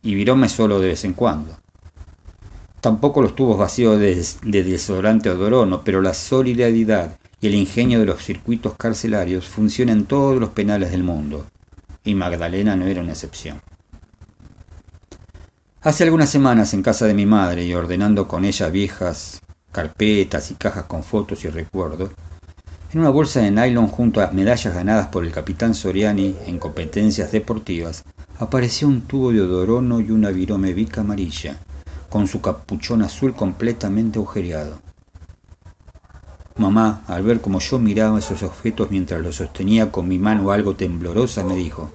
y 0.01 0.16
virome 0.16 0.49
solo 0.49 0.80
de 0.80 0.88
vez 0.88 1.05
en 1.05 1.14
cuando. 1.14 1.55
Tampoco 2.82 3.22
los 3.22 3.36
tubos 3.36 3.59
vacíos 3.59 3.99
de, 3.99 4.26
de 4.41 4.64
desodorante 4.64 5.30
odorono, 5.30 5.84
pero 5.84 6.01
la 6.01 6.16
solidaridad 6.16 7.16
y 7.39 7.45
el 7.45 7.53
ingenio 7.53 7.99
de 7.99 8.07
los 8.07 8.24
circuitos 8.24 8.74
carcelarios 8.76 9.47
funcionan 9.47 9.99
en 9.99 10.05
todos 10.05 10.39
los 10.39 10.49
penales 10.49 10.89
del 10.89 11.03
mundo, 11.03 11.45
y 12.03 12.16
Magdalena 12.16 12.76
no 12.76 12.88
era 12.88 13.01
una 13.01 13.11
excepción. 13.11 13.61
Hace 15.80 16.05
algunas 16.05 16.32
semanas 16.32 16.74
en 16.74 16.82
casa 16.82 17.05
de 17.05 17.14
mi 17.14 17.28
madre 17.28 17.64
y 17.66 17.76
ordenando 17.76 18.28
con 18.28 18.45
ella 18.45 18.70
viejas 18.70 19.43
carpetas 19.74 20.51
y 20.51 20.53
cajas 20.53 20.86
con 20.86 21.03
fotos 21.03 21.43
y 21.43 21.49
recuerdos, 21.49 22.11
en 22.93 22.99
una 22.99 23.09
bolsa 23.09 23.41
de 23.41 23.51
nylon 23.51 23.88
junto 23.88 24.21
a 24.21 24.32
medallas 24.32 24.74
ganadas 24.74 25.07
por 25.07 25.26
el 25.26 25.32
capitán 25.32 25.74
Soriani 25.74 26.36
en 26.45 26.59
competencias 26.59 27.32
deportivas, 27.32 28.03
apareció 28.39 28.88
un 28.88 29.01
tubo 29.01 29.32
de 29.32 29.41
odorono 29.41 29.99
y 29.99 30.11
una 30.11 30.30
viromevica 30.30 31.01
amarilla, 31.01 31.57
con 32.09 32.28
su 32.28 32.39
capuchón 32.39 33.01
azul 33.01 33.34
completamente 33.34 34.19
agujereado. 34.19 34.80
Mamá, 36.55 37.01
al 37.07 37.24
ver 37.24 37.41
cómo 37.41 37.59
yo 37.59 37.80
miraba 37.80 38.19
esos 38.19 38.43
objetos 38.43 38.91
mientras 38.91 39.19
los 39.21 39.38
sostenía 39.38 39.91
con 39.91 40.07
mi 40.07 40.19
mano 40.19 40.51
algo 40.51 40.76
temblorosa, 40.76 41.43
me 41.43 41.55
dijo, 41.55 41.89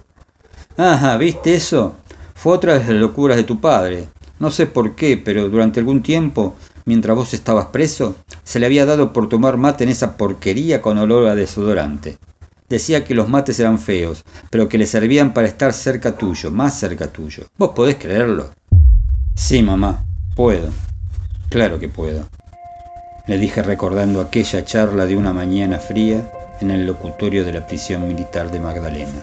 Ajá, 0.77 1.17
¿viste 1.17 1.55
eso? 1.55 1.95
Fue 2.35 2.55
otra 2.55 2.75
de 2.75 2.81
las 2.81 3.01
locuras 3.01 3.37
de 3.37 3.45
tu 3.45 3.61
padre. 3.61 4.09
No 4.41 4.51
sé 4.51 4.67
por 4.67 4.95
qué, 4.95 5.17
pero 5.17 5.49
durante 5.49 5.81
algún 5.81 6.03
tiempo 6.03 6.57
mientras 6.89 7.15
vos 7.15 7.35
estabas 7.35 7.67
preso, 7.67 8.17
se 8.45 8.59
le 8.59 8.65
había 8.65 8.87
dado 8.87 9.13
por 9.13 9.29
tomar 9.29 9.59
mate 9.59 9.85
en 9.85 9.91
esa 9.91 10.17
porquería 10.17 10.81
con 10.81 10.97
olor 10.97 11.29
a 11.29 11.35
desodorante. 11.35 12.17
Decía 12.67 13.05
que 13.05 13.15
los 13.15 13.29
mates 13.29 13.61
eran 13.61 13.79
feos, 13.79 14.25
pero 14.49 14.71
que 14.71 14.79
le 14.79 14.87
servían 14.87 15.35
para 15.35 15.49
estar 15.49 15.75
cerca 15.75 16.17
tuyo, 16.17 16.51
más 16.51 16.79
cerca 16.81 17.09
tuyo. 17.09 17.45
¿Vos 17.59 17.73
podés 17.75 17.97
creerlo? 17.97 18.53
Sí, 19.35 19.63
mamá, 19.63 20.03
puedo. 20.35 20.71
Claro 21.51 21.79
que 21.79 21.91
puedo. 21.91 22.27
Le 23.27 23.37
dije 23.37 23.63
recordando 23.63 24.23
aquella 24.23 24.65
charla 24.65 25.05
de 25.05 25.15
una 25.15 25.35
mañana 25.35 25.79
fría 25.79 26.33
en 26.63 26.71
el 26.71 26.87
locutorio 26.87 27.45
de 27.45 27.53
la 27.53 27.67
prisión 27.67 28.09
militar 28.09 28.51
de 28.51 28.61
Magdalena. 28.61 29.21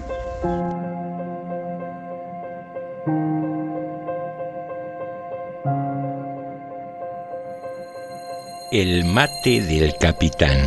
El 8.78 9.06
mate 9.06 9.62
del 9.62 9.96
capitán. 9.96 10.58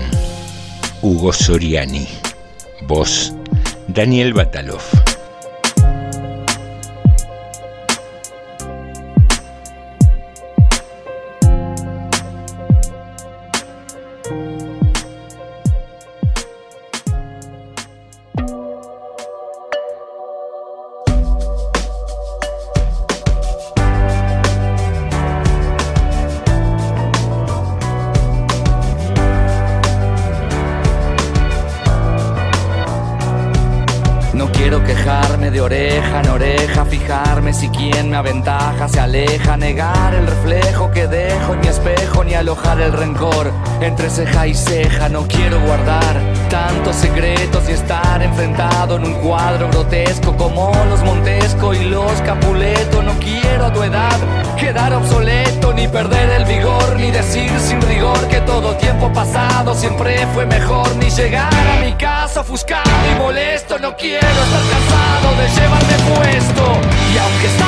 Hugo 1.03 1.31
Soriani. 1.31 2.09
Voz. 2.87 3.35
Daniel 3.87 4.33
Batalov. 4.33 4.81
Negar 39.59 40.15
el 40.15 40.27
reflejo 40.27 40.91
que 40.91 41.07
dejo 41.07 41.55
en 41.55 41.61
mi 41.61 41.67
espejo, 41.67 42.25
ni 42.25 42.35
alojar 42.35 42.81
el 42.81 42.93
rencor 42.93 43.53
entre 43.81 44.09
ceja 44.09 44.47
y 44.47 44.55
ceja. 44.55 45.09
No 45.09 45.27
quiero 45.27 45.61
guardar 45.61 46.17
tantos 46.49 46.97
secretos 46.97 47.69
y 47.69 47.73
estar 47.73 48.23
enfrentado 48.23 48.97
en 48.97 49.05
un 49.05 49.15
cuadro 49.15 49.69
grotesco 49.69 50.37
como 50.37 50.73
los 50.89 51.03
Montesco 51.03 51.75
y 51.75 51.85
los 51.85 52.13
Capuleto. 52.23 53.03
No 53.03 53.13
quiero 53.19 53.67
a 53.67 53.73
tu 53.73 53.83
edad 53.83 54.19
quedar 54.57 54.93
obsoleto, 54.95 55.73
ni 55.73 55.89
perder 55.89 56.31
el 56.31 56.45
vigor, 56.45 56.97
ni 56.97 57.11
decir 57.11 57.51
sin 57.61 57.81
rigor 57.83 58.29
que 58.29 58.41
todo 58.43 58.75
tiempo 58.77 59.13
pasado 59.13 59.75
siempre 59.75 60.27
fue 60.35 60.47
mejor, 60.47 60.95
ni 60.97 61.11
llegar 61.11 61.53
a 61.53 61.85
mi 61.85 61.93
casa 61.95 62.41
ofuscado 62.41 62.91
y 63.13 63.19
molesto. 63.19 63.79
No 63.79 63.97
quiero 63.97 64.27
estar 64.27 64.63
cansado 64.71 65.29
de 65.41 65.49
llevarme 65.49 65.97
puesto, 66.15 66.65
y 67.15 67.19
aunque 67.19 67.47
esta 67.47 67.68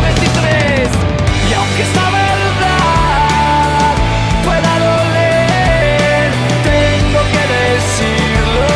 23. 0.00 0.88
Y 1.48 1.52
aunque 1.54 1.82
esta 1.82 2.04
verdad 2.10 3.94
pueda 4.44 4.72
doler, 4.78 6.30
tengo 6.64 7.20
que 7.32 7.42
decirlo 7.56 8.70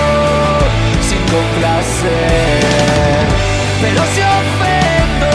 sin 1.09 1.23
complacer. 1.37 2.61
Pero 3.83 4.01
si 4.15 4.21
ofendo, 4.21 5.33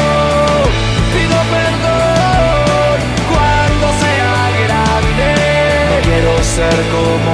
pido 1.13 1.37
perdón 1.55 2.97
cuando 3.31 3.85
sea 4.03 4.35
grande. 4.63 5.27
No 5.91 5.97
quiero 6.03 6.31
ser 6.43 6.77
como 6.95 7.33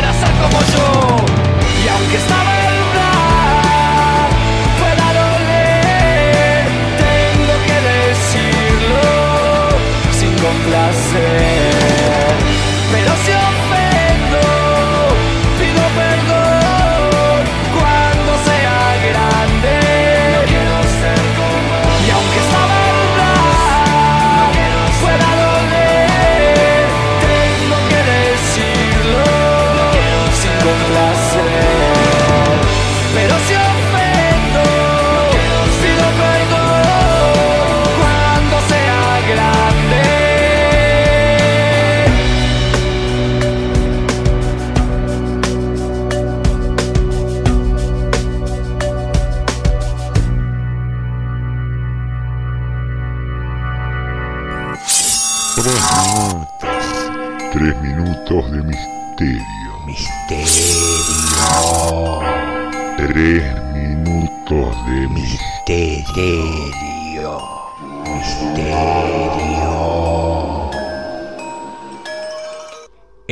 ser 0.13 0.31
como 0.41 0.59
yo. 0.73 1.25
Y 1.83 1.87
aunque 1.87 2.17
esta 2.17 2.60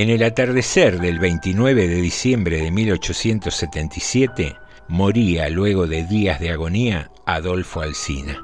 En 0.09 0.15
el 0.15 0.23
atardecer 0.23 0.99
del 0.99 1.19
29 1.19 1.87
de 1.87 2.01
diciembre 2.01 2.59
de 2.63 2.71
1877 2.71 4.55
moría 4.87 5.47
luego 5.49 5.85
de 5.85 6.03
días 6.03 6.39
de 6.39 6.49
agonía 6.49 7.11
Adolfo 7.27 7.81
Alsina. 7.81 8.43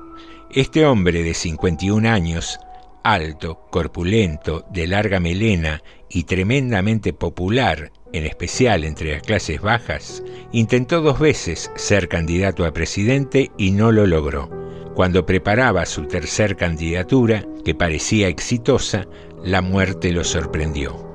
Este 0.51 0.85
hombre 0.85 1.23
de 1.23 1.33
51 1.33 2.07
años, 2.07 2.59
alto, 3.03 3.65
corpulento, 3.71 4.63
de 4.69 4.85
larga 4.85 5.19
melena 5.19 5.81
y 6.07 6.25
tremendamente 6.25 7.13
popular, 7.13 7.91
en 8.13 8.27
especial 8.27 8.83
entre 8.83 9.13
las 9.13 9.23
clases 9.23 9.59
bajas, 9.59 10.21
intentó 10.51 11.01
dos 11.01 11.17
veces 11.17 11.71
ser 11.75 12.07
candidato 12.09 12.63
a 12.65 12.73
presidente 12.73 13.49
y 13.57 13.71
no 13.71 13.91
lo 13.91 14.05
logró. 14.05 14.51
Cuando 14.93 15.25
preparaba 15.25 15.87
su 15.87 16.05
tercer 16.05 16.57
candidatura, 16.57 17.43
que 17.65 17.73
parecía 17.73 18.27
exitosa, 18.27 19.07
la 19.43 19.63
muerte 19.63 20.11
lo 20.11 20.23
sorprendió. 20.23 21.14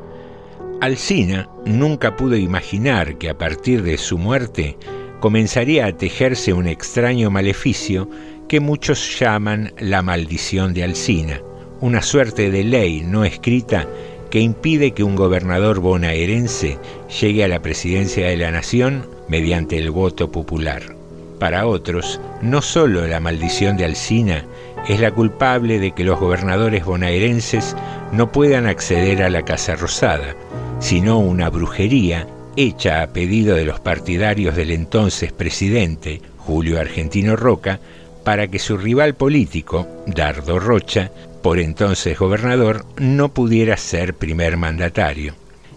Alsina 0.81 1.47
nunca 1.67 2.17
pudo 2.17 2.37
imaginar 2.37 3.19
que 3.19 3.29
a 3.29 3.37
partir 3.37 3.83
de 3.83 3.99
su 3.99 4.17
muerte 4.17 4.79
comenzaría 5.21 5.85
a 5.85 5.93
tejerse 5.93 6.55
un 6.55 6.67
extraño 6.67 7.31
maleficio 7.31 8.09
que 8.49 8.61
muchos 8.61 9.19
llaman 9.19 9.75
la 9.79 10.01
maldición 10.01 10.73
de 10.73 10.85
Alsina, 10.85 11.43
una 11.83 12.01
suerte 12.01 12.51
de 12.51 12.65
ley 12.65 13.03
no 13.03 13.27
escrita 13.27 13.87
que 14.31 14.41
impide 14.41 14.93
que 14.93 15.05
un 15.05 15.17
gobernador 15.17 15.81
bonaerense 15.81 16.79
llegue 17.21 17.45
a 17.45 17.49
la 17.49 17.61
presidencia 17.61 18.29
de 18.29 18.39
la 18.39 18.51
nación 18.51 19.07
mediante 19.29 19.77
el 19.77 19.91
voto 19.91 20.33
popular. 20.33 20.97
Para 21.39 21.67
otros, 21.67 22.19
no 22.41 22.63
solo 22.63 23.07
la 23.07 23.21
maldición 23.21 23.77
de 23.77 23.85
Alcina 23.85 24.47
es 24.89 24.99
la 24.99 25.11
culpable 25.11 25.79
de 25.79 25.93
que 25.93 26.05
los 26.05 26.19
gobernadores 26.19 26.87
bonaerenses 26.87 27.77
no 28.13 28.33
puedan 28.33 28.67
acceder 28.67 29.23
a 29.23 29.31
la 29.31 29.43
Casa 29.43 29.77
Rosada, 29.77 30.35
sino 30.81 31.19
una 31.19 31.51
brujería 31.51 32.27
hecha 32.57 33.03
a 33.03 33.13
pedido 33.13 33.55
de 33.55 33.65
los 33.65 33.81
partidarios 33.81 34.57
del 34.57 34.71
entonces 34.71 35.33
presidente, 35.33 36.21
Julio 36.39 36.81
Argentino 36.81 37.37
Roca, 37.37 37.81
para 38.25 38.49
que 38.49 38.59
su 38.59 38.77
rival 38.77 39.15
político, 39.15 39.87
Dardo 40.07 40.59
Rocha, 40.59 41.11
por 41.43 41.59
entonces 41.59 42.19
gobernador, 42.19 42.85
no 42.99 43.29
pudiera 43.33 43.77
ser 43.77 44.15
primer 44.15 44.57
mandatario. 44.57 45.35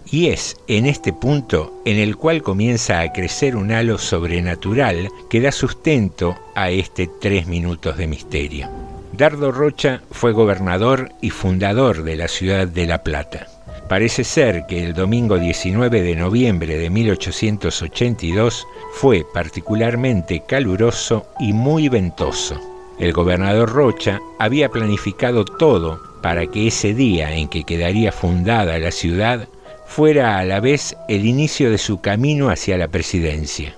Y 0.10 0.28
es 0.28 0.58
en 0.68 0.86
este 0.86 1.14
punto 1.14 1.82
en 1.86 1.98
el 1.98 2.18
cual 2.18 2.44
comienza 2.44 3.00
a 3.00 3.14
crecer 3.14 3.56
un 3.56 3.72
halo 3.72 3.98
sobrenatural 3.98 5.10
que 5.30 5.42
da 5.42 5.52
sustento 5.52 6.36
a 6.56 6.70
este 6.70 7.10
tres 7.20 7.48
minutos 7.48 7.98
de 7.98 8.08
misterio. 8.08 8.70
Dardo 9.14 9.52
Rocha 9.52 10.02
fue 10.12 10.32
gobernador 10.32 11.12
y 11.22 11.30
fundador 11.30 12.04
de 12.04 12.16
la 12.16 12.28
ciudad 12.28 12.68
de 12.68 12.86
La 12.86 13.04
Plata. 13.04 13.53
Parece 13.88 14.24
ser 14.24 14.66
que 14.66 14.84
el 14.84 14.94
domingo 14.94 15.38
19 15.38 16.02
de 16.02 16.16
noviembre 16.16 16.78
de 16.78 16.90
1882 16.90 18.66
fue 18.94 19.26
particularmente 19.34 20.44
caluroso 20.48 21.26
y 21.40 21.54
muy 21.54 21.90
ventoso. 21.90 22.60
El 23.00 23.12
gobernador 23.12 23.70
Rocha 23.70 24.22
había 24.40 24.70
planificado 24.70 25.44
todo 25.44 26.00
para 26.22 26.48
que 26.48 26.68
ese 26.68 26.94
día 26.94 27.36
en 27.36 27.50
que 27.50 27.66
quedaría 27.66 28.12
fundada 28.12 28.80
la 28.80 28.92
ciudad 28.92 29.48
fuera 29.86 30.38
a 30.40 30.46
la 30.46 30.60
vez 30.60 30.96
el 31.10 31.26
inicio 31.26 31.70
de 31.70 31.78
su 31.78 32.00
camino 32.00 32.50
hacia 32.50 32.78
la 32.78 32.88
presidencia. 32.88 33.76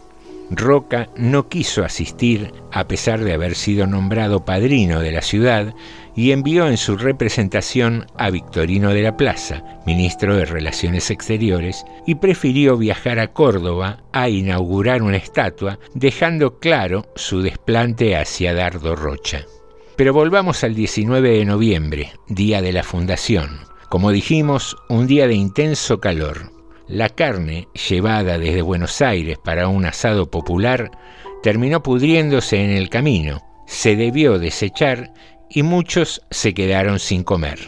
Roca 0.52 1.10
no 1.16 1.50
quiso 1.50 1.84
asistir 1.84 2.54
a 2.72 2.86
pesar 2.86 3.24
de 3.24 3.34
haber 3.34 3.56
sido 3.56 3.88
nombrado 3.88 4.46
padrino 4.46 5.00
de 5.00 5.12
la 5.12 5.24
ciudad 5.24 5.74
y 6.16 6.32
envió 6.32 6.68
en 6.68 6.78
su 6.78 6.98
representación 6.98 8.08
a 8.18 8.30
Victorino 8.30 8.92
de 8.92 9.02
la 9.02 9.18
Plaza, 9.18 9.64
ministro 9.86 10.36
de 10.38 10.46
Relaciones 10.46 11.12
Exteriores, 11.12 11.86
y 12.06 12.16
prefirió 12.16 12.78
viajar 12.78 13.20
a 13.20 13.34
Córdoba 13.34 14.04
a 14.14 14.30
inaugurar 14.30 15.04
una 15.04 15.18
estatua, 15.18 15.80
dejando 15.94 16.60
claro 16.60 17.06
su 17.16 17.42
desplante 17.42 18.16
hacia 18.16 18.54
Dardo 18.54 18.96
Rocha. 18.96 19.46
Pero 19.98 20.14
volvamos 20.14 20.64
al 20.64 20.74
19 20.74 21.38
de 21.38 21.46
noviembre, 21.46 22.14
día 22.28 22.62
de 22.62 22.74
la 22.74 22.84
fundación. 22.84 23.60
Como 23.90 24.12
dijimos, 24.12 24.78
un 24.90 25.08
día 25.08 25.28
de 25.28 25.36
intenso 25.36 26.00
calor. 26.00 26.52
La 26.88 27.10
carne, 27.10 27.68
llevada 27.90 28.38
desde 28.38 28.62
Buenos 28.62 29.02
Aires 29.02 29.38
para 29.44 29.68
un 29.68 29.86
asado 29.86 30.30
popular, 30.30 30.92
terminó 31.42 31.82
pudriéndose 31.82 32.64
en 32.64 32.72
el 32.72 32.90
camino, 32.90 33.42
se 33.66 33.96
debió 33.96 34.38
desechar 34.38 35.14
y 35.50 35.64
muchos 35.64 36.22
se 36.32 36.54
quedaron 36.54 37.00
sin 37.00 37.24
comer. 37.24 37.60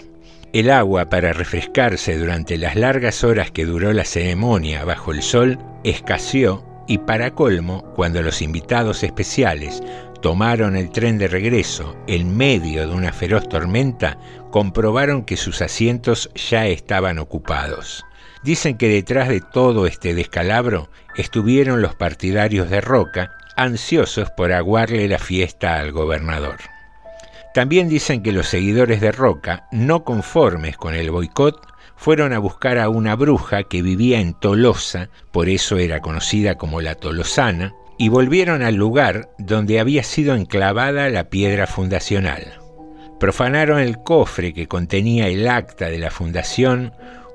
El 0.53 0.71
agua 0.71 1.09
para 1.09 1.33
refrescarse 1.33 2.17
durante 2.17 2.57
las 2.57 2.75
largas 2.75 3.23
horas 3.23 3.51
que 3.51 3.65
duró 3.65 3.93
la 3.93 4.05
ceremonia 4.05 4.85
bajo 4.85 5.11
el 5.11 5.21
sol 5.21 5.59
escaseó 5.83 6.65
y 6.87 6.99
para 6.99 7.31
colmo, 7.31 7.83
cuando 7.95 8.21
los 8.21 8.41
invitados 8.41 9.03
especiales 9.03 9.83
tomaron 10.21 10.75
el 10.75 10.89
tren 10.89 11.17
de 11.17 11.27
regreso 11.27 11.95
en 12.07 12.35
medio 12.35 12.87
de 12.87 12.95
una 12.95 13.11
feroz 13.11 13.47
tormenta, 13.49 14.17
comprobaron 14.51 15.23
que 15.25 15.37
sus 15.37 15.61
asientos 15.61 16.29
ya 16.33 16.65
estaban 16.65 17.19
ocupados. 17.19 18.05
Dicen 18.43 18.77
que 18.77 18.87
detrás 18.87 19.27
de 19.27 19.41
todo 19.41 19.85
este 19.85 20.13
descalabro 20.13 20.89
estuvieron 21.15 21.81
los 21.81 21.95
partidarios 21.95 22.69
de 22.69 22.81
Roca, 22.81 23.31
ansiosos 23.57 24.31
por 24.31 24.53
aguarle 24.53 25.07
la 25.07 25.19
fiesta 25.19 25.79
al 25.79 25.91
gobernador. 25.91 26.57
También 27.57 27.89
dicen 27.89 28.21
que 28.21 28.33
los 28.33 28.49
seguidores 28.49 29.01
de 29.01 29.11
Roca, 29.11 29.67
no 29.71 30.03
conformes 30.03 30.77
con 30.77 30.93
el 30.93 31.09
boicot, 31.09 31.59
fueron 31.95 32.31
a 32.31 32.37
buscar 32.37 32.77
a 32.77 32.87
una 32.87 33.15
bruja 33.15 33.63
que 33.63 33.81
vivía 33.81 34.19
en 34.19 34.35
Tolosa, 34.35 35.09
por 35.31 35.49
eso 35.49 35.79
era 35.79 35.99
conocida 35.99 36.53
como 36.53 36.81
la 36.81 36.93
Tolosana, 36.93 37.73
y 37.97 38.09
volvieron 38.09 38.61
al 38.61 38.75
lugar 38.75 39.31
donde 39.39 39.79
había 39.79 40.03
sido 40.03 40.35
enclavada 40.35 41.09
la 41.09 41.31
piedra 41.31 41.65
fundacional. 41.65 42.59
Profanaron 43.19 43.79
el 43.79 44.03
cofre 44.03 44.53
que 44.53 44.67
contenía 44.67 45.27
el 45.27 45.47
acta 45.47 45.89
de 45.89 45.97
la 45.97 46.11
fundación, 46.11 46.93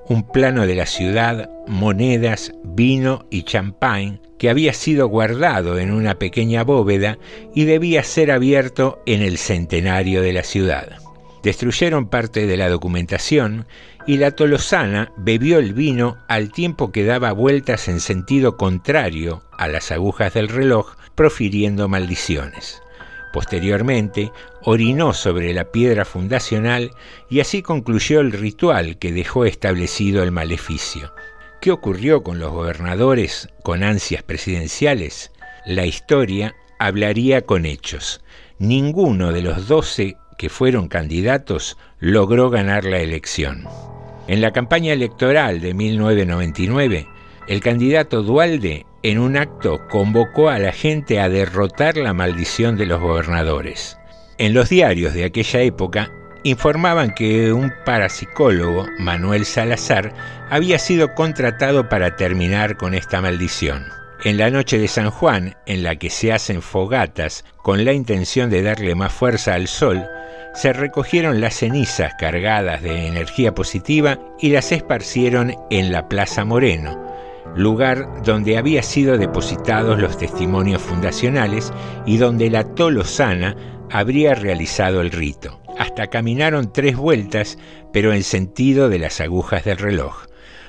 un 0.08 0.26
plano 0.26 0.66
de 0.66 0.74
la 0.74 0.86
ciudad, 0.86 1.50
monedas, 1.66 2.52
vino 2.64 3.26
y 3.30 3.42
champán 3.44 4.20
que 4.38 4.50
había 4.50 4.72
sido 4.72 5.06
guardado 5.06 5.78
en 5.78 5.92
una 5.92 6.16
pequeña 6.16 6.64
bóveda 6.64 7.18
y 7.54 7.64
debía 7.64 8.02
ser 8.02 8.30
abierto 8.30 9.00
en 9.06 9.22
el 9.22 9.38
centenario 9.38 10.20
de 10.22 10.32
la 10.32 10.42
ciudad. 10.42 10.98
Destruyeron 11.42 12.08
parte 12.08 12.46
de 12.46 12.56
la 12.56 12.68
documentación 12.68 13.66
y 14.06 14.16
la 14.16 14.32
tolosana 14.32 15.12
bebió 15.16 15.58
el 15.58 15.74
vino 15.74 16.16
al 16.28 16.50
tiempo 16.50 16.90
que 16.90 17.04
daba 17.04 17.32
vueltas 17.32 17.88
en 17.88 18.00
sentido 18.00 18.56
contrario 18.56 19.42
a 19.56 19.68
las 19.68 19.92
agujas 19.92 20.34
del 20.34 20.48
reloj, 20.48 20.96
profiriendo 21.14 21.88
maldiciones. 21.88 22.82
Posteriormente, 23.32 24.30
orinó 24.64 25.12
sobre 25.12 25.52
la 25.52 25.64
piedra 25.64 26.04
fundacional 26.04 26.92
y 27.28 27.40
así 27.40 27.62
concluyó 27.62 28.20
el 28.20 28.32
ritual 28.32 28.98
que 28.98 29.12
dejó 29.12 29.44
establecido 29.44 30.22
el 30.22 30.32
maleficio. 30.32 31.12
¿Qué 31.60 31.70
ocurrió 31.70 32.22
con 32.22 32.38
los 32.38 32.52
gobernadores 32.52 33.48
con 33.62 33.82
ansias 33.82 34.22
presidenciales? 34.22 35.32
La 35.64 35.86
historia 35.86 36.54
hablaría 36.78 37.42
con 37.42 37.66
hechos. 37.66 38.22
Ninguno 38.58 39.32
de 39.32 39.42
los 39.42 39.68
doce 39.68 40.16
que 40.38 40.48
fueron 40.48 40.88
candidatos 40.88 41.76
logró 42.00 42.50
ganar 42.50 42.84
la 42.84 42.98
elección. 42.98 43.64
En 44.26 44.40
la 44.40 44.52
campaña 44.52 44.92
electoral 44.92 45.60
de 45.60 45.74
1999, 45.74 47.06
el 47.48 47.60
candidato 47.60 48.22
Dualde 48.22 48.86
en 49.02 49.18
un 49.18 49.36
acto 49.36 49.86
convocó 49.88 50.48
a 50.48 50.58
la 50.58 50.72
gente 50.72 51.20
a 51.20 51.28
derrotar 51.28 51.96
la 51.96 52.12
maldición 52.12 52.76
de 52.76 52.86
los 52.86 53.00
gobernadores. 53.00 53.98
En 54.42 54.54
los 54.54 54.70
diarios 54.70 55.14
de 55.14 55.24
aquella 55.24 55.60
época 55.60 56.10
informaban 56.42 57.14
que 57.14 57.52
un 57.52 57.72
parapsicólogo, 57.86 58.88
Manuel 58.98 59.44
Salazar, 59.44 60.12
había 60.50 60.80
sido 60.80 61.14
contratado 61.14 61.88
para 61.88 62.16
terminar 62.16 62.76
con 62.76 62.94
esta 62.94 63.20
maldición. 63.20 63.84
En 64.24 64.38
la 64.38 64.50
noche 64.50 64.78
de 64.78 64.88
San 64.88 65.10
Juan, 65.10 65.54
en 65.66 65.84
la 65.84 65.94
que 65.94 66.10
se 66.10 66.32
hacen 66.32 66.60
fogatas 66.60 67.44
con 67.58 67.84
la 67.84 67.92
intención 67.92 68.50
de 68.50 68.64
darle 68.64 68.96
más 68.96 69.12
fuerza 69.12 69.54
al 69.54 69.68
sol, 69.68 70.04
se 70.54 70.72
recogieron 70.72 71.40
las 71.40 71.54
cenizas 71.54 72.14
cargadas 72.18 72.82
de 72.82 73.06
energía 73.06 73.54
positiva 73.54 74.18
y 74.40 74.48
las 74.48 74.72
esparcieron 74.72 75.54
en 75.70 75.92
la 75.92 76.08
Plaza 76.08 76.44
Moreno, 76.44 77.00
lugar 77.54 78.08
donde 78.24 78.58
había 78.58 78.82
sido 78.82 79.18
depositados 79.18 80.00
los 80.00 80.18
testimonios 80.18 80.82
fundacionales 80.82 81.72
y 82.06 82.16
donde 82.16 82.50
la 82.50 82.64
Tolosana 82.64 83.56
habría 83.92 84.34
realizado 84.34 85.02
el 85.02 85.10
rito. 85.10 85.60
Hasta 85.78 86.08
caminaron 86.08 86.72
tres 86.72 86.96
vueltas, 86.96 87.58
pero 87.92 88.12
en 88.12 88.22
sentido 88.22 88.88
de 88.88 88.98
las 88.98 89.20
agujas 89.20 89.64
del 89.64 89.76
reloj. 89.76 90.26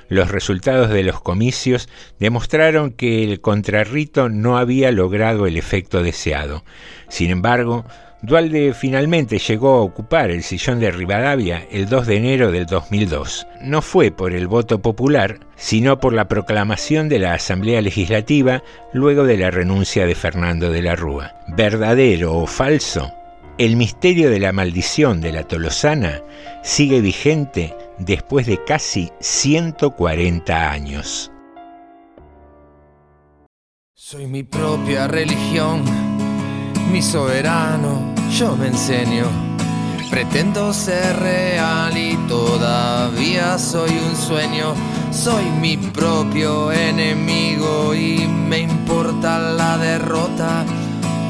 Los 0.10 0.30
resultados 0.30 0.90
de 0.90 1.04
los 1.04 1.22
comicios 1.22 1.88
demostraron 2.20 2.92
que 2.92 3.24
el 3.24 3.40
contrarrito 3.40 4.30
no 4.30 4.58
había 4.58 4.92
logrado 4.92 5.48
el 5.48 5.58
efecto 5.58 6.04
deseado. 6.04 6.64
Sin 7.08 7.32
embargo, 7.32 7.86
Dualde 8.24 8.74
finalmente 8.74 9.38
llegó 9.38 9.76
a 9.76 9.82
ocupar 9.82 10.32
el 10.32 10.44
sillón 10.44 10.80
de 10.80 10.92
Rivadavia 10.92 11.68
el 11.70 11.90
2 11.90 12.08
de 12.08 12.16
enero 12.16 12.52
del 12.54 12.66
2002. 12.66 13.46
No 13.62 13.82
fue 13.82 14.12
por 14.12 14.32
el 14.32 14.48
voto 14.48 14.82
popular, 14.82 15.42
sino 15.58 16.00
por 16.00 16.14
la 16.14 16.30
proclamación 16.30 17.10
de 17.10 17.20
la 17.20 17.34
Asamblea 17.34 17.82
Legislativa 17.82 18.64
luego 18.94 19.26
de 19.26 19.38
la 19.38 19.52
renuncia 19.52 20.06
de 20.06 20.16
Fernando 20.16 20.72
de 20.72 20.82
la 20.82 20.96
Rúa. 20.96 21.36
¿Verdadero 21.50 22.38
o 22.38 22.48
falso? 22.48 23.12
El 23.58 23.76
misterio 23.76 24.30
de 24.32 24.40
la 24.40 24.54
maldición 24.54 25.20
de 25.20 25.34
la 25.34 25.44
Tolosana 25.44 26.22
sigue 26.64 27.02
vigente 27.02 27.76
después 28.00 28.48
de 28.48 28.64
casi 28.64 29.12
140 29.20 30.72
años. 30.72 31.30
Soy 33.94 34.28
mi 34.28 34.44
propia 34.44 35.08
religión, 35.08 35.84
mi 36.92 37.02
soberano 37.02 38.14
yo 38.38 38.56
me 38.56 38.68
enseño. 38.68 39.26
Pretendo 40.10 40.74
ser 40.74 41.20
real 41.20 41.96
y 41.96 42.16
todavía 42.28 43.58
soy 43.58 43.92
un 43.92 44.16
sueño. 44.16 44.74
Soy 45.12 45.44
mi 45.62 45.78
propio 45.78 46.72
enemigo 46.72 47.94
y 47.94 48.28
me 48.28 48.60
importa 48.60 49.40
la 49.40 49.78
derrota. 49.78 50.66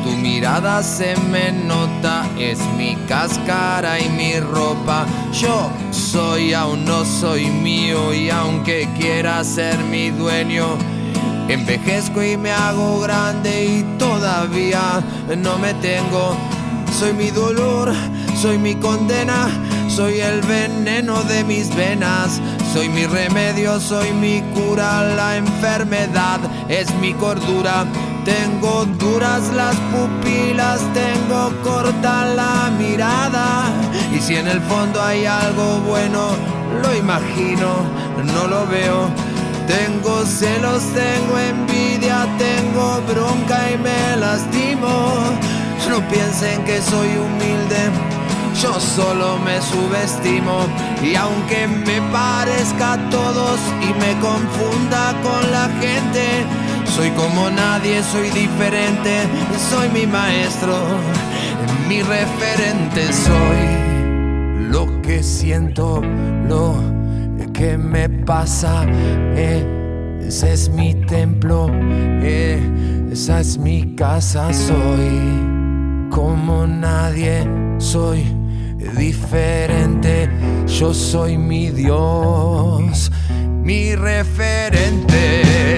Tu 0.04 0.12
mirada 0.12 0.84
se 0.84 1.16
me 1.30 1.52
nota, 1.52 2.26
es 2.38 2.60
mi 2.78 2.96
cáscara 3.08 4.00
y 4.00 4.10
mi 4.10 4.40
ropa. 4.40 5.06
Yo 5.34 5.70
soy, 5.92 6.54
aún 6.54 6.86
no 6.86 7.06
soy 7.06 7.46
mío 7.46 8.14
y 8.14 8.30
aunque 8.30 8.88
quiera 8.98 9.44
ser 9.44 9.78
mi 9.80 10.10
dueño, 10.10 10.78
Envejezco 11.48 12.24
y 12.24 12.38
me 12.38 12.52
hago 12.52 13.02
grande 13.02 13.66
y 13.66 13.98
todavía 13.98 15.04
no 15.38 15.58
me 15.58 15.74
tengo. 15.76 16.36
Soy 16.98 17.14
mi 17.14 17.32
dolor, 17.32 17.92
soy 18.42 18.58
mi 18.58 18.76
condena, 18.76 19.50
soy 19.90 20.20
el 20.20 20.42
veneno 20.42 21.22
de 21.24 21.44
mis 21.44 21.76
venas. 21.76 22.40
Soy 22.74 22.90
mi 22.90 23.06
remedio, 23.06 23.80
soy 23.80 24.12
mi 24.14 24.42
cura, 24.56 25.04
la 25.16 25.38
enfermedad 25.38 26.40
es 26.70 26.92
mi 26.96 27.14
cordura. 27.14 27.86
Tengo 28.26 28.86
duras 28.98 29.44
las 29.54 29.76
pupilas, 29.92 30.82
tengo 30.92 31.52
corta 31.62 32.26
la 32.26 32.72
mirada. 32.76 33.72
Y 34.12 34.20
si 34.20 34.38
en 34.38 34.48
el 34.48 34.60
fondo 34.62 35.00
hay 35.04 35.28
algo 35.28 35.82
bueno, 35.82 36.30
lo 36.82 36.96
imagino, 36.96 37.68
no 38.34 38.48
lo 38.48 38.66
veo. 38.66 39.33
Tengo 39.68 40.26
celos, 40.26 40.84
tengo 40.94 41.38
envidia, 41.40 42.28
tengo 42.38 43.02
bronca 43.08 43.72
y 43.72 43.78
me 43.78 44.18
lastimo. 44.18 45.14
No 45.90 46.02
piensen 46.10 46.64
que 46.66 46.82
soy 46.82 47.08
humilde, 47.08 47.92
yo 48.62 48.80
solo 48.80 49.38
me 49.40 49.62
subestimo. 49.62 50.66
Y 51.02 51.16
aunque 51.16 51.68
me 51.68 52.02
parezca 52.12 52.94
a 52.94 53.10
todos 53.10 53.60
y 53.82 53.94
me 54.00 54.20
confunda 54.20 55.14
con 55.22 55.52
la 55.52 55.70
gente, 55.80 56.46
soy 56.96 57.10
como 57.12 57.50
nadie, 57.50 58.02
soy 58.04 58.30
diferente, 58.32 59.22
soy 59.70 59.90
mi 59.90 60.06
maestro, 60.08 60.76
mi 61.88 62.02
referente, 62.02 63.14
soy 63.14 64.70
lo 64.70 65.02
que 65.02 65.22
siento, 65.22 66.02
lo 66.48 67.03
que 67.54 67.78
me 67.78 68.10
pasa. 68.10 68.86
ese 69.36 70.54
es 70.54 70.70
mi 70.70 70.94
templo, 71.06 71.70
esa 73.12 73.40
es 73.40 73.58
mi 73.58 73.96
casa, 73.96 74.52
soy 74.52 76.10
como 76.10 76.68
nadie, 76.68 77.48
soy 77.78 78.24
diferente, 78.98 80.30
yo 80.68 80.94
soy 80.94 81.38
mi 81.38 81.70
Dios, 81.70 83.12
mi 83.62 83.96
referente. 83.96 85.78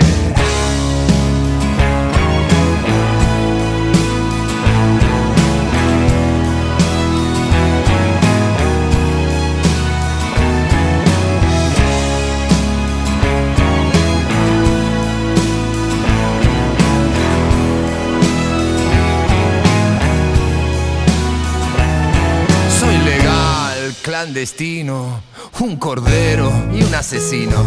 Clandestino, 24.16 25.22
un 25.60 25.76
cordero 25.76 26.50
y 26.74 26.84
un 26.84 26.96
asesino. 26.96 27.62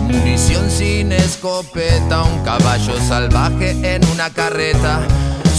Munición 0.00 0.70
sin 0.70 1.12
escopeta, 1.12 2.22
un 2.22 2.42
caballo 2.42 2.98
salvaje 3.06 3.76
en 3.82 4.02
una 4.06 4.30
carreta. 4.30 5.06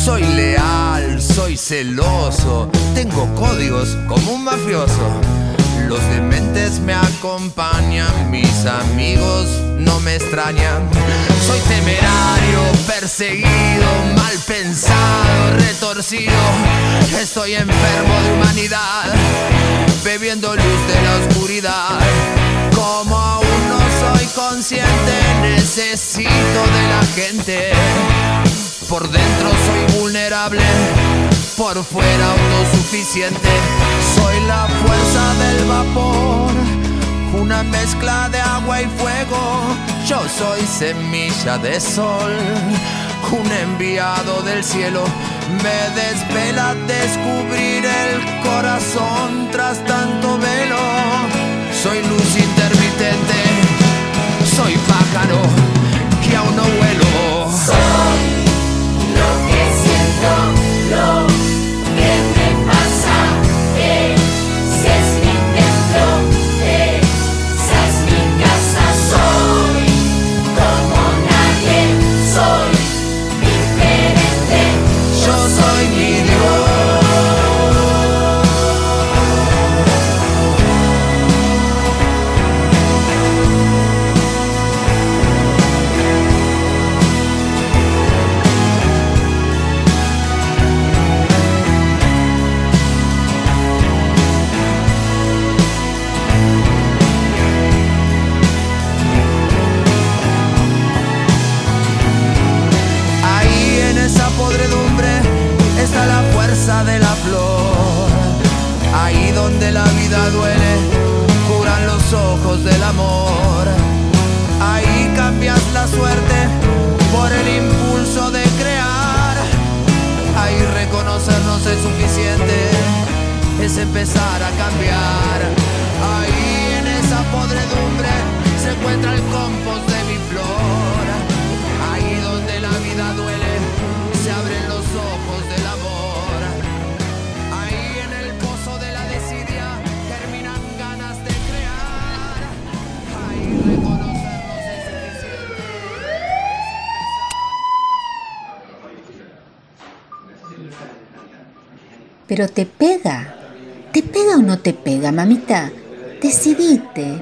Soy 0.04 0.24
leal, 0.24 1.22
soy 1.22 1.56
celoso, 1.56 2.72
tengo 2.96 3.28
códigos 3.36 3.96
como 4.08 4.32
un 4.32 4.46
mafioso. 4.46 5.12
Los 5.90 6.08
dementes 6.12 6.80
me 6.82 6.94
acompañan, 6.94 8.30
mis 8.30 8.64
amigos 8.68 9.48
no 9.76 10.00
me 10.02 10.18
extrañan. 10.18 10.88
Soy 11.48 11.60
temerario, 11.62 12.62
perseguido, 12.86 13.88
mal 14.16 14.38
pensado, 14.46 15.58
retorcido. 15.58 16.32
Estoy 17.20 17.56
enfermo 17.56 18.22
de 18.22 18.34
humanidad, 18.34 19.06
bebiendo 20.04 20.56
luz 20.56 20.88
de 20.94 21.02
la 21.02 21.18
oscuridad. 21.26 22.00
Como 22.76 23.18
aún 23.18 23.70
no 23.70 23.80
soy 24.00 24.28
consciente, 24.36 25.14
necesito 25.42 26.30
de 26.30 26.88
la 26.88 27.04
gente. 27.16 27.72
Por 28.88 29.10
dentro 29.10 29.50
soy 29.50 30.00
vulnerable, 30.00 30.62
por 31.60 31.84
fuera 31.84 32.32
autosuficiente. 32.32 33.50
Soy 34.16 34.40
la 34.48 34.66
fuerza 34.82 35.34
del 35.44 35.66
vapor, 35.68 36.52
una 37.34 37.64
mezcla 37.64 38.30
de 38.30 38.40
agua 38.40 38.82
y 38.82 38.86
fuego. 38.86 39.76
Yo 40.08 40.22
soy 40.30 40.62
semilla 40.66 41.58
de 41.58 41.82
sol, 41.82 42.32
un 43.34 43.52
enviado 43.52 44.42
del 44.44 44.64
cielo. 44.64 45.04
Me 45.62 45.80
desvela 46.02 46.76
descubrir 46.88 47.84
el 47.86 48.42
corazón 48.42 49.50
tras 49.52 49.84
tanto 49.84 50.38
velo. 50.38 50.80
Soy 51.84 52.02
luz 52.04 52.38
intermitente, 52.38 53.40
soy 54.56 54.78
pájaro 54.88 55.69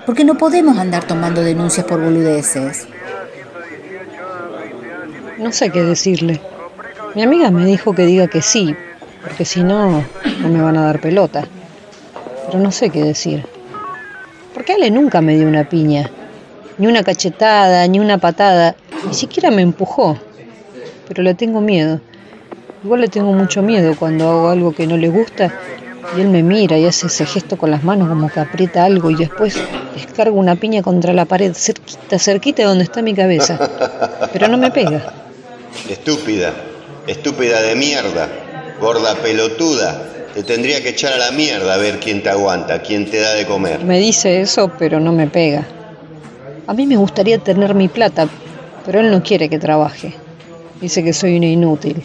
porque 0.07 0.23
no 0.23 0.37
podemos 0.37 0.77
andar 0.77 1.03
tomando 1.03 1.41
denuncias 1.41 1.85
por 1.85 2.01
boludeces. 2.01 2.87
No 5.37 5.51
sé 5.51 5.69
qué 5.69 5.83
decirle. 5.83 6.39
Mi 7.13 7.23
amiga 7.23 7.51
me 7.51 7.65
dijo 7.65 7.93
que 7.93 8.05
diga 8.05 8.27
que 8.27 8.41
sí, 8.41 8.73
porque 9.21 9.43
si 9.43 9.63
no, 9.63 10.05
no 10.39 10.47
me 10.47 10.61
van 10.61 10.77
a 10.77 10.85
dar 10.85 11.01
pelota. 11.01 11.45
Pero 12.45 12.59
no 12.59 12.71
sé 12.71 12.89
qué 12.89 13.03
decir. 13.03 13.45
Porque 14.53 14.71
Ale 14.71 14.91
nunca 14.91 15.19
me 15.19 15.35
dio 15.35 15.45
una 15.45 15.67
piña, 15.67 16.09
ni 16.77 16.87
una 16.87 17.03
cachetada, 17.03 17.85
ni 17.87 17.99
una 17.99 18.17
patada, 18.17 18.77
ni 19.05 19.13
siquiera 19.13 19.51
me 19.51 19.61
empujó. 19.61 20.17
Pero 21.09 21.21
le 21.21 21.33
tengo 21.33 21.59
miedo. 21.59 21.99
Igual 22.81 23.01
le 23.01 23.09
tengo 23.09 23.33
mucho 23.33 23.61
miedo 23.61 23.93
cuando 23.99 24.29
hago 24.29 24.49
algo 24.51 24.71
que 24.71 24.87
no 24.87 24.95
le 24.95 25.09
gusta 25.09 25.53
Y 26.15 26.21
él 26.21 26.29
me 26.29 26.41
mira 26.41 26.77
y 26.77 26.85
hace 26.85 27.07
ese 27.07 27.25
gesto 27.25 27.57
con 27.57 27.69
las 27.69 27.83
manos 27.83 28.07
como 28.07 28.29
que 28.29 28.39
aprieta 28.39 28.85
algo 28.85 29.11
y 29.11 29.15
después 29.15 29.55
descarga 29.93 30.31
una 30.31 30.55
piña 30.55 30.81
contra 30.81 31.13
la 31.13 31.25
pared, 31.25 31.53
cerquita, 31.53 32.17
cerquita 32.17 32.61
de 32.61 32.67
donde 32.69 32.85
está 32.85 33.01
mi 33.01 33.13
cabeza. 33.13 33.59
Pero 34.31 34.47
no 34.47 34.57
me 34.57 34.71
pega. 34.71 35.13
Estúpida, 35.89 36.53
estúpida 37.07 37.61
de 37.61 37.75
mierda, 37.75 38.29
gorda 38.79 39.15
pelotuda. 39.15 40.01
Te 40.33 40.43
tendría 40.43 40.81
que 40.81 40.89
echar 40.89 41.13
a 41.13 41.17
la 41.17 41.31
mierda 41.31 41.73
a 41.73 41.77
ver 41.77 41.99
quién 41.99 42.23
te 42.23 42.29
aguanta, 42.29 42.81
quién 42.81 43.09
te 43.09 43.19
da 43.19 43.33
de 43.33 43.45
comer. 43.45 43.83
Me 43.83 43.99
dice 43.99 44.41
eso, 44.41 44.71
pero 44.77 44.99
no 44.99 45.11
me 45.11 45.27
pega. 45.27 45.67
A 46.67 46.73
mí 46.73 46.85
me 46.85 46.95
gustaría 46.95 47.37
tener 47.39 47.73
mi 47.73 47.87
plata, 47.87 48.29
pero 48.85 48.99
él 48.99 49.11
no 49.11 49.23
quiere 49.23 49.49
que 49.49 49.59
trabaje. 49.59 50.13
Dice 50.79 51.03
que 51.03 51.11
soy 51.11 51.37
una 51.37 51.47
inútil 51.47 52.03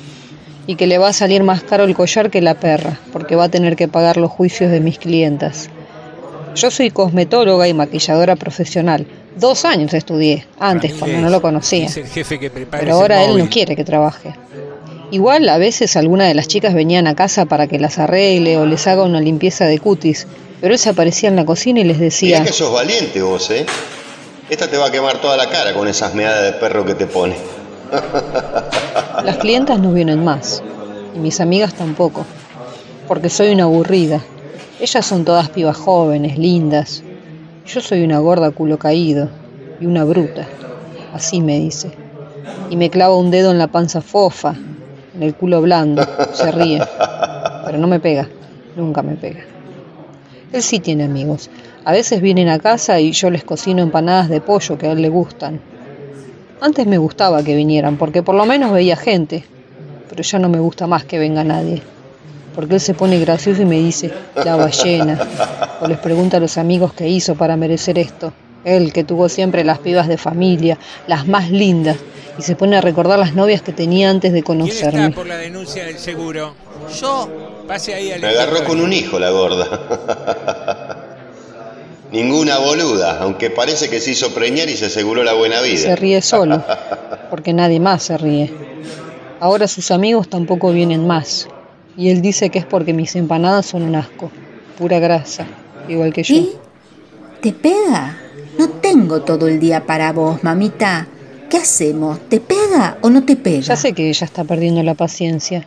y 0.67 0.77
que 0.77 0.87
le 0.87 0.99
va 0.99 1.09
a 1.09 1.13
salir 1.13 1.43
más 1.43 1.63
caro 1.63 1.85
el 1.85 1.95
collar 1.95 2.31
que 2.31 2.41
la 2.41 2.55
perra, 2.55 2.99
porque 3.13 3.37
va 3.37 3.45
a 3.45 3.49
tener 3.49 3.77
que 3.77 3.89
pagar 3.89 4.17
los 4.17 4.31
juicios 4.31 4.71
de 4.71 4.81
mis 4.81 4.99
clientas. 4.99 5.69
Yo 6.55 6.71
soy 6.71 6.91
cosmetóloga 6.91 7.67
y 7.67 7.75
maquilladora 7.75 8.37
profesional. 8.37 9.07
Dos 9.37 9.65
años 9.65 9.95
estudié, 9.95 10.47
antes 10.59 10.93
cuando 10.95 11.19
no 11.19 11.31
lo 11.31 11.41
conocía. 11.41 11.87
Es 11.87 11.97
el 11.97 12.07
jefe 12.07 12.39
que 12.39 12.51
prepara 12.51 12.83
Pero 12.83 12.97
ahora 12.97 13.25
él 13.25 13.39
no 13.39 13.49
quiere 13.49 13.75
que 13.75 13.85
trabaje. 13.85 14.35
Igual 15.11 15.49
a 15.49 15.59
veces 15.59 15.97
alguna 15.97 16.27
de 16.27 16.35
las 16.35 16.49
chicas 16.49 16.75
venían 16.75 17.07
a 17.07 17.15
casa 17.15 17.47
para 17.47 17.67
que 17.67 17.79
las 17.79 17.99
arregle 17.99 18.57
o 18.57 18.67
les 18.67 18.87
haga 18.87 19.03
una 19.03 19.21
limpieza 19.21 19.67
de 19.67 19.79
cutis, 19.79 20.27
pero 20.61 20.75
él 20.75 20.79
se 20.79 20.91
aparecía 20.91 21.29
en 21.29 21.37
la 21.37 21.45
cocina 21.45 21.81
y 21.81 21.85
les 21.85 21.99
decía, 21.99 22.41
Mirá 22.41 22.51
que 22.51 22.57
sos 22.57 22.73
valiente 22.73 23.21
vos, 23.21 23.51
¿eh? 23.51 23.67
Esta 24.49 24.69
te 24.69 24.77
va 24.77 24.87
a 24.87 24.91
quemar 24.91 25.21
toda 25.21 25.37
la 25.37 25.49
cara 25.49 25.75
con 25.75 25.89
esas 25.89 26.15
meadas 26.15 26.45
de 26.45 26.53
perro 26.59 26.85
que 26.85 26.95
te 26.95 27.07
pone. 27.07 27.37
Las 29.25 29.37
clientas 29.37 29.79
no 29.79 29.93
vienen 29.93 30.25
más, 30.25 30.63
y 31.15 31.19
mis 31.19 31.41
amigas 31.41 31.75
tampoco, 31.75 32.25
porque 33.07 33.29
soy 33.29 33.53
una 33.53 33.65
aburrida. 33.65 34.21
Ellas 34.81 35.05
son 35.05 35.25
todas 35.25 35.51
pibas 35.51 35.77
jóvenes, 35.77 36.39
lindas. 36.39 37.03
Yo 37.67 37.81
soy 37.81 38.03
una 38.03 38.19
gorda 38.19 38.51
culo 38.51 38.79
caído 38.79 39.29
y 39.81 39.87
una 39.87 40.05
bruta, 40.05 40.47
así 41.13 41.41
me 41.41 41.59
dice. 41.59 41.93
Y 42.71 42.77
me 42.77 42.91
clava 42.91 43.17
un 43.17 43.31
dedo 43.31 43.51
en 43.51 43.59
la 43.59 43.69
panza 43.69 44.01
fofa, 44.01 44.55
en 45.15 45.23
el 45.23 45.35
culo 45.35 45.61
blando, 45.61 46.05
se 46.33 46.51
ríe, 46.51 46.83
pero 47.65 47.79
no 47.79 47.87
me 47.87 48.01
pega, 48.01 48.29
nunca 48.77 49.03
me 49.03 49.15
pega. 49.15 49.45
Él 50.53 50.63
sí 50.63 50.81
tiene 50.81 51.05
amigos. 51.05 51.51
A 51.85 51.93
veces 51.93 52.21
vienen 52.21 52.49
a 52.49 52.59
casa 52.59 53.01
y 53.01 53.13
yo 53.13 53.31
les 53.31 53.45
cocino 53.45 53.83
empanadas 53.83 54.29
de 54.29 54.41
pollo 54.41 54.79
que 54.79 54.87
a 54.87 54.93
él 54.93 55.03
le 55.03 55.09
gustan. 55.09 55.61
Antes 56.63 56.87
me 56.87 56.97
gustaba 56.97 57.43
que 57.43 57.57
vinieran, 57.57 57.97
porque 57.97 58.23
por 58.23 58.37
lo 58.37 58.47
menos 58.47 58.71
veía 58.71 58.95
gente, 58.95 59.45
pero 60.09 60.23
ya 60.23 60.39
no 60.39 60.49
me 60.49 60.61
gusta 60.61 60.87
más 60.87 61.05
que 61.05 61.19
venga 61.19 61.43
nadie. 61.43 61.83
Porque 62.55 62.75
él 62.75 62.81
se 62.81 62.95
pone 62.95 63.19
gracioso 63.19 63.63
y 63.63 63.65
me 63.65 63.81
dice, 63.81 64.13
la 64.37 64.55
ballena. 64.55 65.19
O 65.81 65.89
les 65.89 65.99
pregunta 65.99 66.37
a 66.37 66.41
los 66.41 66.59
amigos 66.59 66.93
qué 66.93 67.09
hizo 67.09 67.35
para 67.35 67.57
merecer 67.57 67.99
esto. 67.99 68.33
Él, 68.65 68.93
que 68.93 69.03
tuvo 69.03 69.29
siempre 69.29 69.65
las 69.65 69.81
pibas 69.81 70.07
de 70.07 70.17
familia, 70.17 70.79
las 71.09 71.27
más 71.27 71.51
lindas, 71.51 71.97
y 72.39 72.43
se 72.43 72.55
pone 72.55 72.77
a 72.77 72.81
recordar 72.81 73.19
las 73.19 73.35
novias 73.35 73.61
que 73.61 73.73
tenía 73.73 74.09
antes 74.09 74.33
de 74.33 74.45
¿Quién 74.45 74.59
conocerme. 74.61 75.07
está 75.07 75.17
por 75.17 75.27
la 75.27 75.39
denuncia 75.39 75.85
del 75.85 75.99
seguro? 75.99 76.55
Yo. 77.01 77.29
Pase 77.67 77.93
ahí 77.95 78.13
al 78.13 78.21
Me 78.21 78.29
agarró 78.29 78.63
con 78.63 78.81
un 78.81 78.93
hijo 78.93 79.19
la 79.19 79.31
gorda. 79.31 80.92
Ninguna 82.13 82.59
boluda, 82.59 83.21
aunque 83.21 83.49
parece 83.49 83.89
que 83.89 83.99
se 83.99 84.11
hizo 84.11 84.35
preñar 84.35 84.69
y 84.69 84.77
se 84.77 84.87
aseguró 84.87 85.25
la 85.25 85.33
buena 85.33 85.63
vida. 85.63 85.79
Se 85.79 85.97
ríe 85.97 86.21
solo, 86.21 86.63
porque 87.31 87.55
nadie 87.55 87.81
más 87.81 88.03
se 88.03 88.19
ríe. 88.19 88.53
Ahora 89.41 89.67
sus 89.67 89.91
amigos 89.91 90.29
tampoco 90.29 90.73
vienen 90.73 91.07
más. 91.07 91.49
Y 91.97 92.11
él 92.11 92.21
dice 92.21 92.51
que 92.51 92.59
es 92.59 92.67
porque 92.67 92.93
mis 92.93 93.17
empanadas 93.17 93.67
son 93.67 93.83
un 93.83 93.95
asco, 93.95 94.31
pura 94.79 94.99
grasa, 94.99 95.47
igual 95.89 96.13
que 96.13 96.23
yo. 96.23 96.35
¿Y? 96.35 96.51
¿Te 97.41 97.53
pega? 97.53 98.19
No 98.59 98.69
tengo 98.69 99.23
todo 99.23 99.49
el 99.49 99.59
día 99.59 99.85
para 99.87 100.13
vos, 100.13 100.45
mamita. 100.45 101.09
¿Qué 101.49 101.57
hacemos? 101.57 102.19
¿Te 102.29 102.41
pega 102.41 102.99
o 103.01 103.11
no 103.11 103.25
te 103.25 103.37
pega? 103.37 103.61
Ya 103.61 103.77
sé 103.77 103.95
que 103.95 104.09
ella 104.09 104.25
está 104.27 104.45
perdiendo 104.45 104.83
la 104.83 104.95
paciencia. 104.95 105.65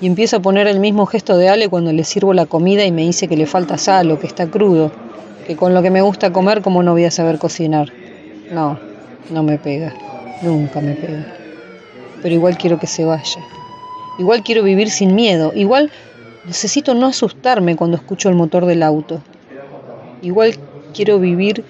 Y 0.00 0.06
empiezo 0.06 0.36
a 0.36 0.40
poner 0.40 0.66
el 0.66 0.80
mismo 0.80 1.06
gesto 1.06 1.36
de 1.36 1.48
Ale 1.48 1.68
cuando 1.68 1.92
le 1.92 2.04
sirvo 2.04 2.34
la 2.34 2.46
comida 2.46 2.84
y 2.84 2.92
me 2.92 3.02
dice 3.02 3.28
que 3.28 3.36
le 3.36 3.46
falta 3.46 3.78
sal 3.78 4.10
o 4.10 4.18
que 4.18 4.26
está 4.26 4.48
crudo. 4.48 4.92
Que 5.46 5.56
con 5.56 5.74
lo 5.74 5.82
que 5.82 5.90
me 5.90 6.02
gusta 6.02 6.32
comer, 6.32 6.62
como 6.62 6.82
no 6.82 6.92
voy 6.92 7.04
a 7.04 7.10
saber 7.10 7.38
cocinar? 7.38 7.92
No, 8.50 8.78
no 9.30 9.42
me 9.42 9.58
pega. 9.58 9.94
Nunca 10.42 10.80
me 10.80 10.94
pega. 10.94 11.26
Pero 12.22 12.34
igual 12.34 12.56
quiero 12.56 12.78
que 12.78 12.86
se 12.86 13.04
vaya. 13.04 13.42
Igual 14.18 14.42
quiero 14.42 14.62
vivir 14.62 14.90
sin 14.90 15.14
miedo. 15.14 15.52
Igual 15.54 15.90
necesito 16.46 16.94
no 16.94 17.06
asustarme 17.06 17.76
cuando 17.76 17.96
escucho 17.96 18.28
el 18.28 18.34
motor 18.34 18.64
del 18.66 18.82
auto. 18.82 19.20
Igual 20.22 20.54
quiero 20.94 21.18
vivir 21.18 21.64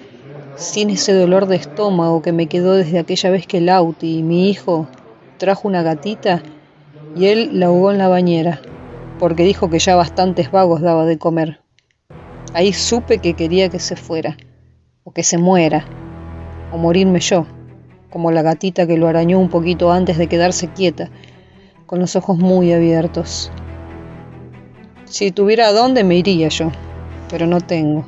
sin 0.55 0.89
ese 0.89 1.13
dolor 1.13 1.47
de 1.47 1.57
estómago 1.57 2.21
que 2.21 2.31
me 2.31 2.47
quedó 2.47 2.73
desde 2.73 2.99
aquella 2.99 3.29
vez 3.29 3.47
que 3.47 3.57
el 3.57 3.69
Auti, 3.69 4.23
mi 4.23 4.49
hijo, 4.49 4.87
trajo 5.37 5.67
una 5.67 5.83
gatita 5.83 6.41
y 7.15 7.25
él 7.27 7.59
la 7.59 7.67
ahogó 7.67 7.91
en 7.91 7.97
la 7.97 8.07
bañera, 8.07 8.61
porque 9.19 9.43
dijo 9.43 9.69
que 9.69 9.79
ya 9.79 9.95
bastantes 9.95 10.51
vagos 10.51 10.81
daba 10.81 11.05
de 11.05 11.17
comer. 11.17 11.59
Ahí 12.55 12.71
supe 12.71 13.17
que 13.17 13.33
quería 13.33 13.67
que 13.67 13.79
se 13.79 13.97
fuera, 13.97 14.37
o 15.03 15.11
que 15.11 15.23
se 15.23 15.37
muera, 15.37 15.83
o 16.71 16.77
morirme 16.77 17.19
yo, 17.19 17.45
como 18.09 18.31
la 18.31 18.43
gatita 18.43 18.87
que 18.87 18.95
lo 18.95 19.09
arañó 19.09 19.39
un 19.39 19.49
poquito 19.49 19.91
antes 19.91 20.17
de 20.17 20.27
quedarse 20.27 20.69
quieta, 20.69 21.09
con 21.85 21.99
los 21.99 22.15
ojos 22.15 22.37
muy 22.37 22.71
abiertos. 22.71 23.51
Si 25.03 25.31
tuviera 25.31 25.73
dónde 25.73 26.05
me 26.05 26.15
iría 26.15 26.47
yo, 26.47 26.71
pero 27.29 27.45
no 27.45 27.59
tengo. 27.59 28.05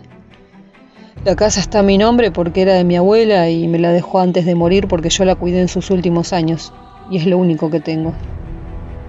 La 1.26 1.36
casa 1.36 1.60
está 1.60 1.80
a 1.80 1.84
mi 1.84 1.98
nombre 1.98 2.32
porque 2.32 2.62
era 2.62 2.76
de 2.76 2.86
mi 2.86 2.95
abuela 2.95 3.50
y 3.50 3.68
me 3.68 3.80
la 3.80 3.91
dejó 3.91 4.22
antes 4.22 4.45
de 4.45 4.56
morir 4.56 4.88
porque 4.88 5.10
yo 5.10 5.26
la 5.26 5.36
cuidé 5.36 5.60
en 5.60 5.68
sus 5.68 5.91
últimos 5.91 6.32
años, 6.32 6.72
y 7.12 7.18
es 7.18 7.26
lo 7.26 7.38
único 7.38 7.70
que 7.70 7.82
tengo. 7.82 8.14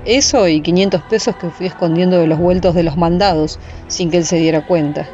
Eso 0.04 0.48
y 0.48 0.62
500 0.62 1.00
pesos 1.02 1.36
que 1.36 1.48
fui 1.50 1.66
escondiendo 1.66 2.18
de 2.18 2.26
los 2.26 2.40
vueltos 2.40 2.74
de 2.74 2.82
los 2.82 2.96
mandados 2.96 3.60
sin 3.86 4.10
que 4.10 4.16
él 4.16 4.24
se 4.24 4.38
diera 4.38 4.66
cuenta. 4.66 5.08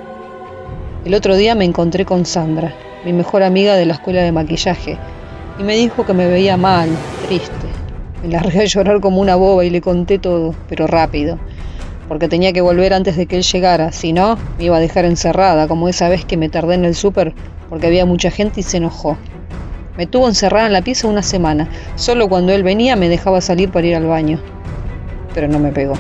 El 1.04 1.12
otro 1.12 1.36
día 1.36 1.54
me 1.54 1.66
encontré 1.66 2.06
con 2.06 2.24
Sandra, 2.24 2.72
mi 3.04 3.12
mejor 3.12 3.42
amiga 3.42 3.74
de 3.74 3.84
la 3.84 3.92
escuela 3.92 4.22
de 4.22 4.32
maquillaje, 4.32 4.96
y 5.58 5.62
me 5.62 5.76
dijo 5.76 6.06
que 6.06 6.14
me 6.14 6.26
veía 6.26 6.56
mal, 6.56 6.88
triste. 7.26 7.52
Me 8.22 8.30
largué 8.30 8.60
a 8.60 8.64
llorar 8.64 9.02
como 9.02 9.20
una 9.20 9.36
boba 9.36 9.66
y 9.66 9.70
le 9.70 9.82
conté 9.82 10.18
todo, 10.18 10.54
pero 10.66 10.86
rápido, 10.86 11.38
porque 12.08 12.26
tenía 12.26 12.54
que 12.54 12.62
volver 12.62 12.94
antes 12.94 13.18
de 13.18 13.26
que 13.26 13.36
él 13.36 13.42
llegara, 13.42 13.92
si 13.92 14.14
no, 14.14 14.38
me 14.56 14.64
iba 14.64 14.78
a 14.78 14.80
dejar 14.80 15.04
encerrada, 15.04 15.68
como 15.68 15.90
esa 15.90 16.08
vez 16.08 16.24
que 16.24 16.38
me 16.38 16.48
tardé 16.48 16.76
en 16.76 16.86
el 16.86 16.94
súper 16.94 17.34
porque 17.68 17.86
había 17.86 18.06
mucha 18.06 18.30
gente 18.30 18.60
y 18.60 18.62
se 18.62 18.78
enojó. 18.78 19.18
Me 19.98 20.06
tuvo 20.06 20.26
encerrada 20.26 20.68
en 20.68 20.72
la 20.72 20.80
pieza 20.80 21.06
una 21.06 21.22
semana, 21.22 21.68
solo 21.96 22.30
cuando 22.30 22.52
él 22.54 22.62
venía 22.62 22.96
me 22.96 23.10
dejaba 23.10 23.42
salir 23.42 23.70
para 23.70 23.86
ir 23.86 23.96
al 23.96 24.06
baño, 24.06 24.40
pero 25.34 25.48
no 25.48 25.58
me 25.58 25.70
pegó. 25.70 25.96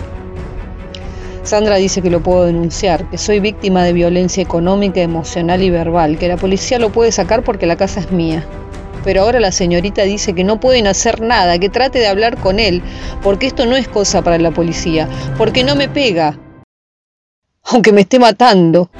Sandra 1.44 1.76
dice 1.76 2.00
que 2.00 2.08
lo 2.08 2.22
puedo 2.22 2.46
denunciar, 2.46 3.08
que 3.10 3.18
soy 3.18 3.38
víctima 3.38 3.84
de 3.84 3.92
violencia 3.92 4.42
económica, 4.42 5.02
emocional 5.02 5.62
y 5.62 5.68
verbal, 5.68 6.16
que 6.16 6.26
la 6.26 6.38
policía 6.38 6.78
lo 6.78 6.90
puede 6.90 7.12
sacar 7.12 7.44
porque 7.44 7.66
la 7.66 7.76
casa 7.76 8.00
es 8.00 8.10
mía. 8.10 8.46
Pero 9.04 9.20
ahora 9.20 9.40
la 9.40 9.52
señorita 9.52 10.02
dice 10.02 10.34
que 10.34 10.42
no 10.42 10.58
pueden 10.58 10.86
hacer 10.86 11.20
nada, 11.20 11.58
que 11.58 11.68
trate 11.68 11.98
de 11.98 12.06
hablar 12.06 12.38
con 12.38 12.58
él, 12.58 12.82
porque 13.22 13.46
esto 13.46 13.66
no 13.66 13.76
es 13.76 13.86
cosa 13.88 14.22
para 14.22 14.38
la 14.38 14.52
policía, 14.52 15.06
porque 15.36 15.64
no 15.64 15.76
me 15.76 15.86
pega. 15.86 16.38
Aunque 17.64 17.92
me 17.92 18.00
esté 18.00 18.18
matando. 18.18 18.90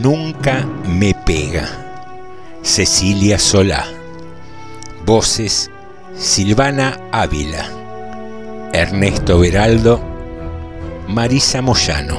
Nunca 0.00 0.64
me 0.86 1.14
pega. 1.26 1.83
Cecilia 2.64 3.38
Solá. 3.38 3.84
Voces 5.04 5.70
Silvana 6.16 6.98
Ávila. 7.12 7.68
Ernesto 8.72 9.38
Beraldo. 9.38 10.00
Marisa 11.06 11.60
Moyano. 11.60 12.18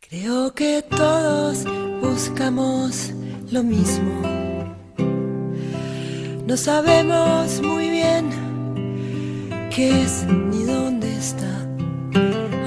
Creo 0.00 0.54
que 0.54 0.84
todos 0.90 1.64
buscamos 2.02 3.12
lo 3.50 3.62
mismo. 3.62 4.20
No 6.46 6.56
sabemos 6.58 7.62
muy 7.62 7.88
bien 7.88 8.28
qué 9.74 10.02
es 10.02 10.24
ni 10.24 10.64
está. 11.22 11.54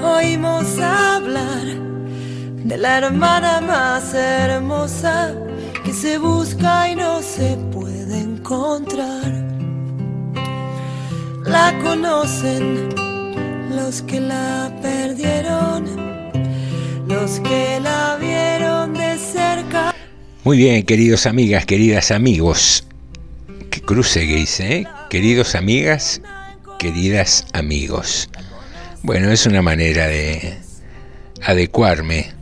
Oímos 0.02 0.78
hablar 0.78 1.66
de 2.64 2.78
la 2.78 2.98
hermana 2.98 3.60
más 3.60 4.14
hermosa 4.14 5.34
que 5.84 5.92
se 5.92 6.16
busca 6.16 6.90
y 6.90 6.96
no 6.96 7.20
se 7.20 7.58
puede 7.70 8.18
encontrar. 8.18 9.30
La 11.44 11.78
conocen 11.84 12.88
los 13.76 14.00
que 14.02 14.20
la 14.20 14.72
perdieron, 14.80 15.84
los 17.06 17.40
que 17.40 17.78
la 17.82 18.16
vieron 18.18 18.94
de 18.94 19.18
cerca. 19.18 19.94
Muy 20.44 20.56
bien, 20.56 20.82
queridos 20.84 21.26
amigas, 21.26 21.66
queridas 21.66 22.10
amigos. 22.10 22.86
Que 23.70 23.82
cruce 23.82 24.26
que 24.26 24.38
hice, 24.38 24.76
¿eh? 24.76 24.86
Queridos 25.10 25.54
amigas, 25.54 26.22
queridas 26.78 27.46
amigos. 27.52 28.30
Bueno, 29.06 29.30
es 29.30 29.46
una 29.46 29.62
manera 29.62 30.08
de 30.08 30.58
adecuarme 31.40 32.32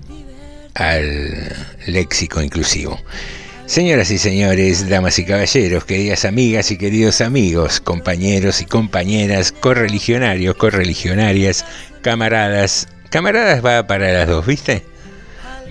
al 0.73 1.55
léxico 1.87 2.41
inclusivo. 2.41 2.99
Señoras 3.67 4.11
y 4.11 4.17
señores, 4.17 4.89
damas 4.89 5.19
y 5.19 5.27
caballeros, 5.27 5.85
queridas 5.85 6.25
amigas 6.25 6.71
y 6.71 6.79
queridos 6.79 7.21
amigos, 7.21 7.81
compañeros 7.81 8.63
y 8.63 8.65
compañeras, 8.65 9.53
correligionarios, 9.53 10.57
correligionarias, 10.57 11.67
camaradas. 12.01 12.89
Camaradas 13.11 13.63
va 13.63 13.87
para 13.87 14.11
las 14.11 14.27
dos, 14.27 14.47
¿viste? 14.47 14.85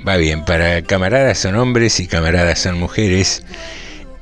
Va 0.08 0.18
bien, 0.18 0.46
para 0.46 0.84
camaradas 0.84 1.40
son 1.40 1.56
hombres 1.56 2.00
y 2.00 2.06
camaradas 2.06 2.60
son 2.60 2.78
mujeres. 2.78 3.42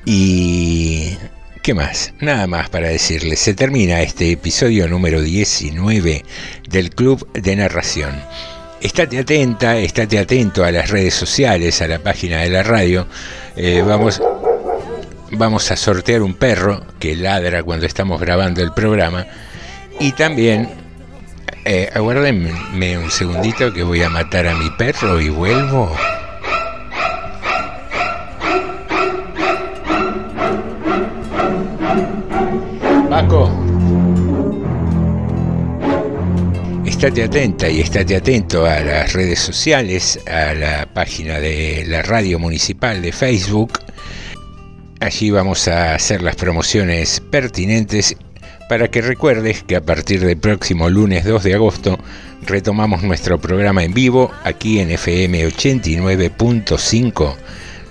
Y... 0.05 1.17
¿Qué 1.61 1.75
más? 1.75 2.11
Nada 2.19 2.47
más 2.47 2.69
para 2.69 2.87
decirles. 2.87 3.39
Se 3.39 3.53
termina 3.53 4.01
este 4.01 4.31
episodio 4.31 4.87
número 4.87 5.21
19 5.21 6.25
del 6.67 6.89
Club 6.89 7.31
de 7.33 7.55
Narración. 7.55 8.19
Estate 8.81 9.19
atenta, 9.19 9.77
estate 9.77 10.17
atento 10.17 10.63
a 10.63 10.71
las 10.71 10.89
redes 10.89 11.13
sociales, 11.13 11.79
a 11.83 11.87
la 11.87 11.99
página 11.99 12.41
de 12.41 12.49
la 12.49 12.63
radio. 12.63 13.05
Eh, 13.55 13.83
vamos, 13.85 14.19
vamos 15.29 15.69
a 15.69 15.75
sortear 15.75 16.23
un 16.23 16.33
perro 16.33 16.83
que 16.97 17.15
ladra 17.15 17.61
cuando 17.61 17.85
estamos 17.85 18.19
grabando 18.19 18.63
el 18.63 18.73
programa. 18.73 19.27
Y 19.99 20.13
también, 20.13 20.67
eh, 21.65 21.91
aguárdenme 21.93 22.97
un 22.97 23.11
segundito 23.11 23.71
que 23.71 23.83
voy 23.83 24.01
a 24.01 24.09
matar 24.09 24.47
a 24.47 24.55
mi 24.55 24.71
perro 24.71 25.21
y 25.21 25.29
vuelvo. 25.29 25.95
Estate 37.01 37.23
atenta 37.23 37.67
y 37.67 37.79
estate 37.79 38.15
atento 38.15 38.63
a 38.63 38.79
las 38.79 39.13
redes 39.13 39.39
sociales, 39.39 40.19
a 40.27 40.53
la 40.53 40.85
página 40.85 41.39
de 41.39 41.83
la 41.87 42.03
radio 42.03 42.37
municipal 42.37 43.01
de 43.01 43.11
Facebook. 43.11 43.79
Allí 44.99 45.31
vamos 45.31 45.67
a 45.67 45.95
hacer 45.95 46.21
las 46.21 46.35
promociones 46.35 47.19
pertinentes 47.19 48.15
para 48.69 48.91
que 48.91 49.01
recuerdes 49.01 49.63
que 49.63 49.77
a 49.77 49.81
partir 49.81 50.23
del 50.23 50.37
próximo 50.37 50.91
lunes 50.91 51.25
2 51.25 51.43
de 51.43 51.55
agosto 51.55 51.97
retomamos 52.43 53.01
nuestro 53.01 53.41
programa 53.41 53.83
en 53.83 53.95
vivo 53.95 54.31
aquí 54.43 54.79
en 54.79 54.91
FM 54.91 55.47
89.5 55.47 57.35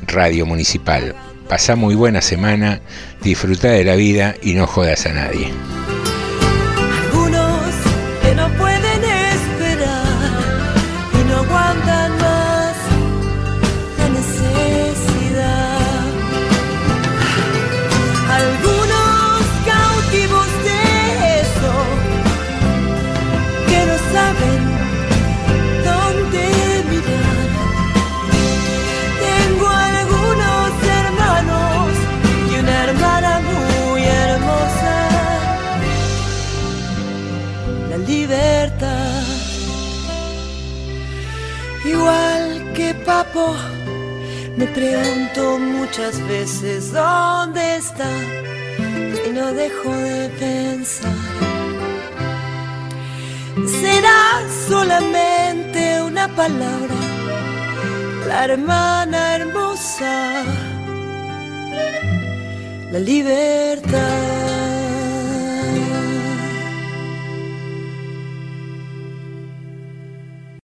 Radio 0.06 0.46
Municipal. 0.46 1.16
Pasa 1.48 1.74
muy 1.74 1.96
buena 1.96 2.22
semana, 2.22 2.80
disfruta 3.24 3.70
de 3.70 3.82
la 3.82 3.96
vida 3.96 4.36
y 4.40 4.54
no 4.54 4.68
jodas 4.68 5.04
a 5.06 5.12
nadie. 5.12 5.48
Me 44.56 44.66
pregunto 44.66 45.58
muchas 45.58 46.20
veces 46.26 46.92
dónde 46.92 47.76
está 47.76 48.10
y 49.26 49.30
no 49.32 49.52
dejo 49.52 49.90
de 49.92 50.28
pensar. 50.38 51.10
Será 53.80 54.42
solamente 54.68 56.02
una 56.02 56.28
palabra, 56.28 56.94
la 58.26 58.44
hermana 58.44 59.36
hermosa, 59.36 60.44
la 62.92 62.98
libertad. 62.98 64.79